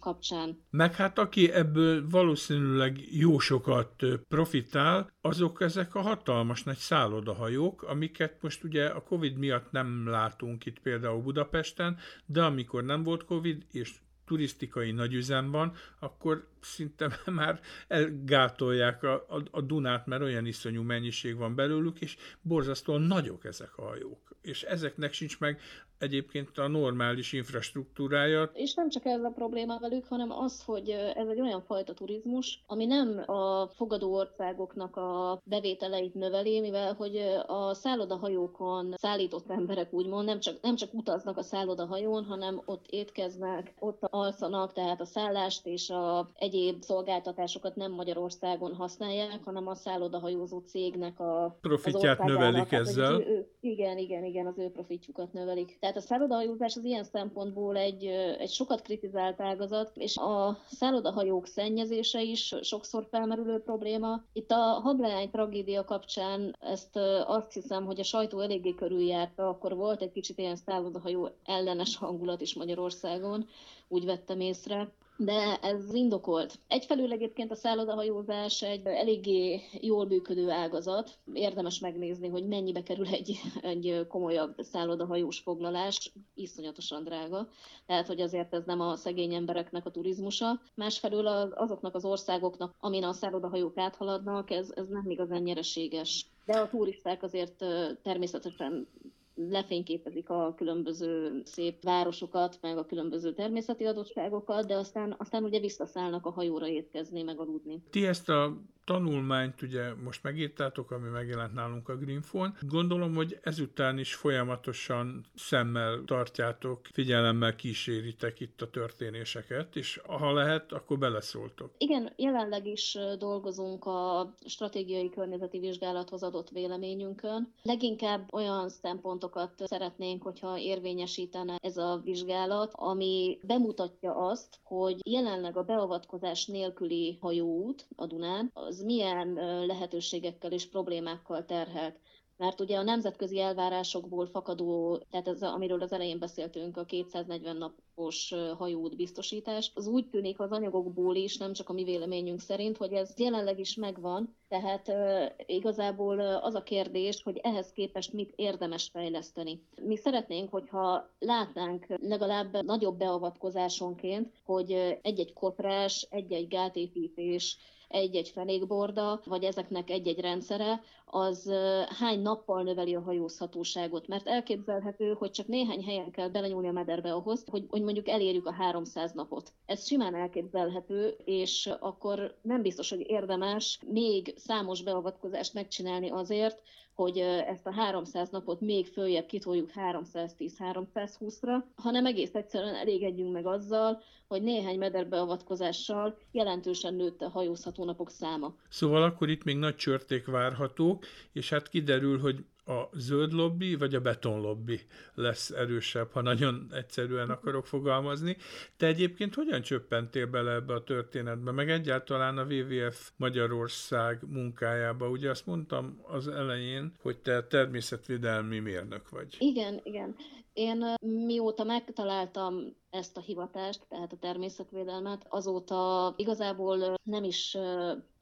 [0.00, 0.62] kapcsán.
[0.70, 3.94] Meg hát aki ebből valószínűleg jó sokat
[4.28, 10.66] profitál, azok ezek a hatalmas nagy szállodahajók, amiket most ugye a Covid miatt nem látunk
[10.66, 11.96] itt például Budapesten,
[12.26, 13.94] de amikor nem volt Covid, és
[14.24, 21.36] turisztikai nagyüzem van, akkor szinte már elgátolják a, a, a Dunát, mert olyan iszonyú mennyiség
[21.36, 24.36] van belőlük, és borzasztóan nagyok ezek a hajók.
[24.40, 25.60] És ezeknek sincs meg
[26.04, 28.50] egyébként a normális infrastruktúrája.
[28.52, 32.62] És nem csak ez a probléma velük, hanem az, hogy ez egy olyan fajta turizmus,
[32.66, 40.26] ami nem a fogadó országoknak a bevételeit növeli, mivel hogy a szállodahajókon szállított emberek úgymond
[40.26, 45.66] nem csak, nem csak utaznak a szállodahajón, hanem ott étkeznek, ott alszanak, tehát a szállást
[45.66, 52.80] és a egyéb szolgáltatásokat nem Magyarországon használják, hanem a szállodahajózó cégnek a profitját növelik hát,
[52.80, 53.20] ezzel.
[53.20, 55.76] Ő, igen, igen, igen, az ő profitjukat növelik.
[55.80, 58.04] Tehát a szállodahajózás az ilyen szempontból egy,
[58.38, 64.22] egy sokat kritizált ágazat, és a szállodahajók szennyezése is sokszor felmerülő probléma.
[64.32, 70.02] Itt a hableány tragédia kapcsán ezt azt hiszem, hogy a sajtó eléggé körüljárta, akkor volt
[70.02, 73.48] egy kicsit ilyen szállodahajó ellenes hangulat is Magyarországon,
[73.88, 76.58] úgy vettem észre de ez indokolt.
[76.68, 81.18] Egyfelől egyébként a szállodahajózás egy eléggé jól működő ágazat.
[81.32, 86.12] Érdemes megnézni, hogy mennyibe kerül egy, egy komolyabb szállodahajós foglalás.
[86.34, 87.48] Iszonyatosan drága.
[87.86, 90.60] Tehát, hogy azért ez nem a szegény embereknek a turizmusa.
[90.74, 96.26] Másfelől azoknak az országoknak, amin a szállodahajók áthaladnak, ez, ez nem igazán nyereséges.
[96.46, 97.64] De a turisták azért
[98.02, 98.88] természetesen
[99.34, 106.26] lefényképezik a különböző szép városokat, meg a különböző természeti adottságokat, de aztán, aztán ugye visszaszállnak
[106.26, 107.82] a hajóra étkezni, meg aludni.
[107.90, 112.52] Ti ezt a tanulmányt ugye most megírtátok, ami megjelent nálunk a Greenphone.
[112.60, 120.72] Gondolom, hogy ezután is folyamatosan szemmel tartjátok, figyelemmel kíséritek itt a történéseket, és ha lehet,
[120.72, 121.70] akkor beleszóltok.
[121.78, 127.52] Igen, jelenleg is dolgozunk a stratégiai környezeti vizsgálathoz adott véleményünkön.
[127.62, 135.62] Leginkább olyan szempontokat szeretnénk, hogyha érvényesítene ez a vizsgálat, ami bemutatja azt, hogy jelenleg a
[135.62, 138.50] beavatkozás nélküli hajóút a Dunán,
[138.82, 139.32] milyen
[139.66, 141.98] lehetőségekkel és problémákkal terhelt.
[142.36, 148.34] Mert ugye a nemzetközi elvárásokból fakadó, tehát ez, amiről az elején beszéltünk, a 240 napos
[148.58, 152.92] hajóút biztosítás, az úgy tűnik az anyagokból is, nem csak a mi véleményünk szerint, hogy
[152.92, 158.88] ez jelenleg is megvan, tehát uh, igazából az a kérdés, hogy ehhez képest mit érdemes
[158.92, 159.62] fejleszteni.
[159.82, 164.72] Mi szeretnénk, hogyha látnánk legalább nagyobb beavatkozásonként, hogy
[165.02, 167.58] egy-egy kotrás, egy-egy gátépítés,
[167.88, 171.52] egy-egy fenékborda, vagy ezeknek egy-egy rendszere, az
[171.98, 174.08] hány nappal növeli a hajózhatóságot.
[174.08, 178.46] Mert elképzelhető, hogy csak néhány helyen kell belenyúlni a mederbe ahhoz, hogy, hogy mondjuk elérjük
[178.46, 179.52] a 300 napot.
[179.66, 186.62] Ez simán elképzelhető, és akkor nem biztos, hogy érdemes még számos beavatkozást megcsinálni azért,
[186.94, 194.02] hogy ezt a 300 napot még följebb kitoljuk 310-320-ra, hanem egész egyszerűen elégedjünk meg azzal,
[194.26, 198.54] hogy néhány mederbeavatkozással jelentősen nőtt a hajózható napok száma.
[198.68, 203.94] Szóval akkor itt még nagy csörték várhatók, és hát kiderül, hogy a zöld lobby vagy
[203.94, 204.80] a beton lobby
[205.14, 208.36] lesz erősebb, ha nagyon egyszerűen akarok fogalmazni.
[208.76, 215.08] Te egyébként hogyan csöppentél bele ebbe a történetbe, meg egyáltalán a WWF Magyarország munkájába?
[215.08, 219.36] Ugye azt mondtam az elején, hogy te természetvédelmi mérnök vagy.
[219.38, 220.16] Igen, igen.
[220.52, 220.84] Én
[221.26, 227.56] mióta megtaláltam ezt a hivatást, tehát a természetvédelmet, azóta igazából nem is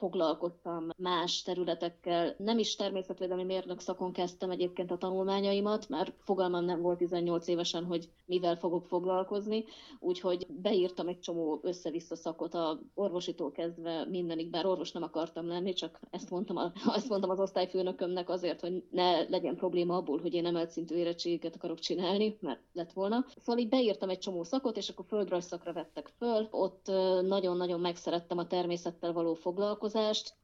[0.02, 2.34] foglalkoztam más területekkel.
[2.38, 7.84] Nem is természetvédelmi mérnök szakon kezdtem egyébként a tanulmányaimat, mert fogalmam nem volt 18 évesen,
[7.84, 9.64] hogy mivel fogok foglalkozni,
[10.00, 15.72] úgyhogy beírtam egy csomó össze-vissza szakot a orvositól kezdve mindenig, bár orvos nem akartam lenni,
[15.72, 20.34] csak ezt mondtam, a, ezt mondtam az osztályfőnökömnek azért, hogy ne legyen probléma abból, hogy
[20.34, 23.24] én emelt szintű érettséget akarok csinálni, mert lett volna.
[23.36, 26.48] Szóval így beírtam egy csomó szakot, és akkor földrajz szakra vettek föl.
[26.50, 26.86] Ott
[27.22, 29.90] nagyon-nagyon megszerettem a természettel való foglalkozást,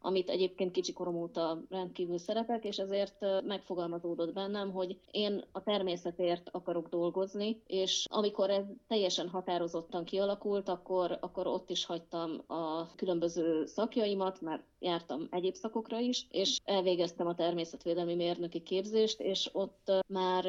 [0.01, 6.49] amit egyébként kicsi korom óta rendkívül szeretek, és ezért megfogalmazódott bennem, hogy én a természetért
[6.53, 13.67] akarok dolgozni, és amikor ez teljesen határozottan kialakult, akkor, akkor ott is hagytam a különböző
[13.67, 20.45] szakjaimat, mert jártam egyéb szakokra is, és elvégeztem a természetvédelmi mérnöki képzést, és ott már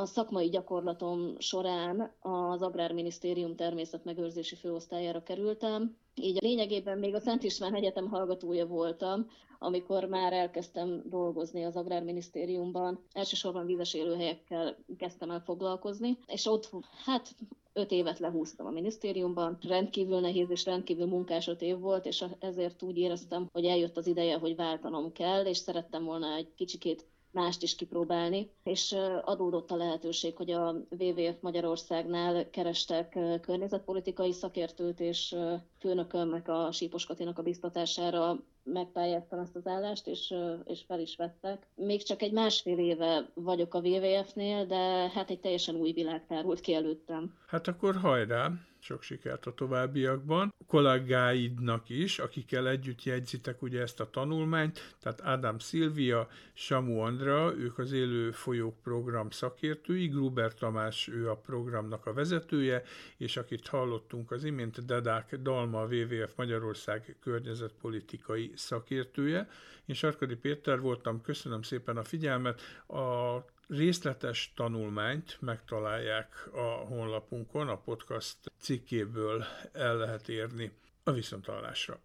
[0.00, 7.74] a szakmai gyakorlatom során az Agrárminisztérium természetmegőrzési főosztályára kerültem, így lényegében még a Szent István
[7.74, 9.26] Egyetem hallgatója voltam,
[9.58, 13.04] amikor már elkezdtem dolgozni az Agrárminisztériumban.
[13.12, 16.70] Elsősorban vízes élőhelyekkel kezdtem el foglalkozni, és ott
[17.04, 17.34] hát
[17.72, 19.58] öt évet lehúztam a minisztériumban.
[19.68, 24.06] Rendkívül nehéz és rendkívül munkás öt év volt, és ezért úgy éreztem, hogy eljött az
[24.06, 29.76] ideje, hogy váltanom kell, és szerettem volna egy kicsikét mást is kipróbálni, és adódott a
[29.76, 35.36] lehetőség, hogy a WWF Magyarországnál kerestek környezetpolitikai szakértőt, és
[35.78, 40.34] főnökömnek a Sípos Katinak a biztatására megpályáztam ezt az állást, és,
[40.64, 41.66] és fel is vettek.
[41.74, 46.60] Még csak egy másfél éve vagyok a WWF-nél, de hát egy teljesen új világ tárult
[46.60, 47.34] ki előttem.
[47.46, 48.52] Hát akkor hajrá!
[48.84, 50.54] sok sikert a továbbiakban.
[50.58, 57.54] A kollégáidnak is, akikkel együtt jegyzitek ugye ezt a tanulmányt, tehát Ádám Szilvia, Samu Andra,
[57.56, 62.82] ők az Élő Folyók program szakértői, Gruber Tamás, ő a programnak a vezetője,
[63.16, 69.48] és akit hallottunk az imént, Dedák Dalma, a WWF Magyarország környezetpolitikai szakértője.
[69.86, 72.60] Én Sarkadi Péter voltam, köszönöm szépen a figyelmet.
[72.86, 73.36] A
[73.68, 80.70] részletes tanulmányt megtalálják a honlapunkon, a podcast cikkéből el lehet érni
[81.04, 82.00] a viszontalásra.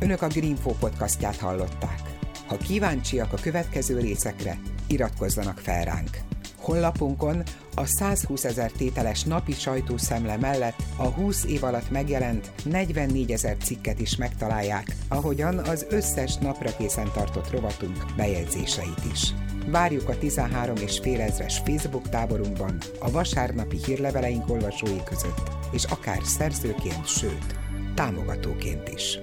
[0.00, 2.00] Önök a Greenfo podcastját hallották.
[2.46, 6.31] Ha kíváncsiak a következő részekre, iratkozzanak fel ránk.
[6.62, 7.42] Honlapunkon
[7.74, 14.00] a 120 ezer tételes napi sajtószemle mellett a 20 év alatt megjelent 44 ezer cikket
[14.00, 19.34] is megtalálják, ahogyan az összes napra készen tartott rovatunk bejegyzéseit is.
[19.70, 26.20] Várjuk a 13 és fél ezres Facebook táborunkban, a vasárnapi hírleveleink olvasói között, és akár
[26.22, 27.58] szerzőként, sőt,
[27.94, 29.18] támogatóként is.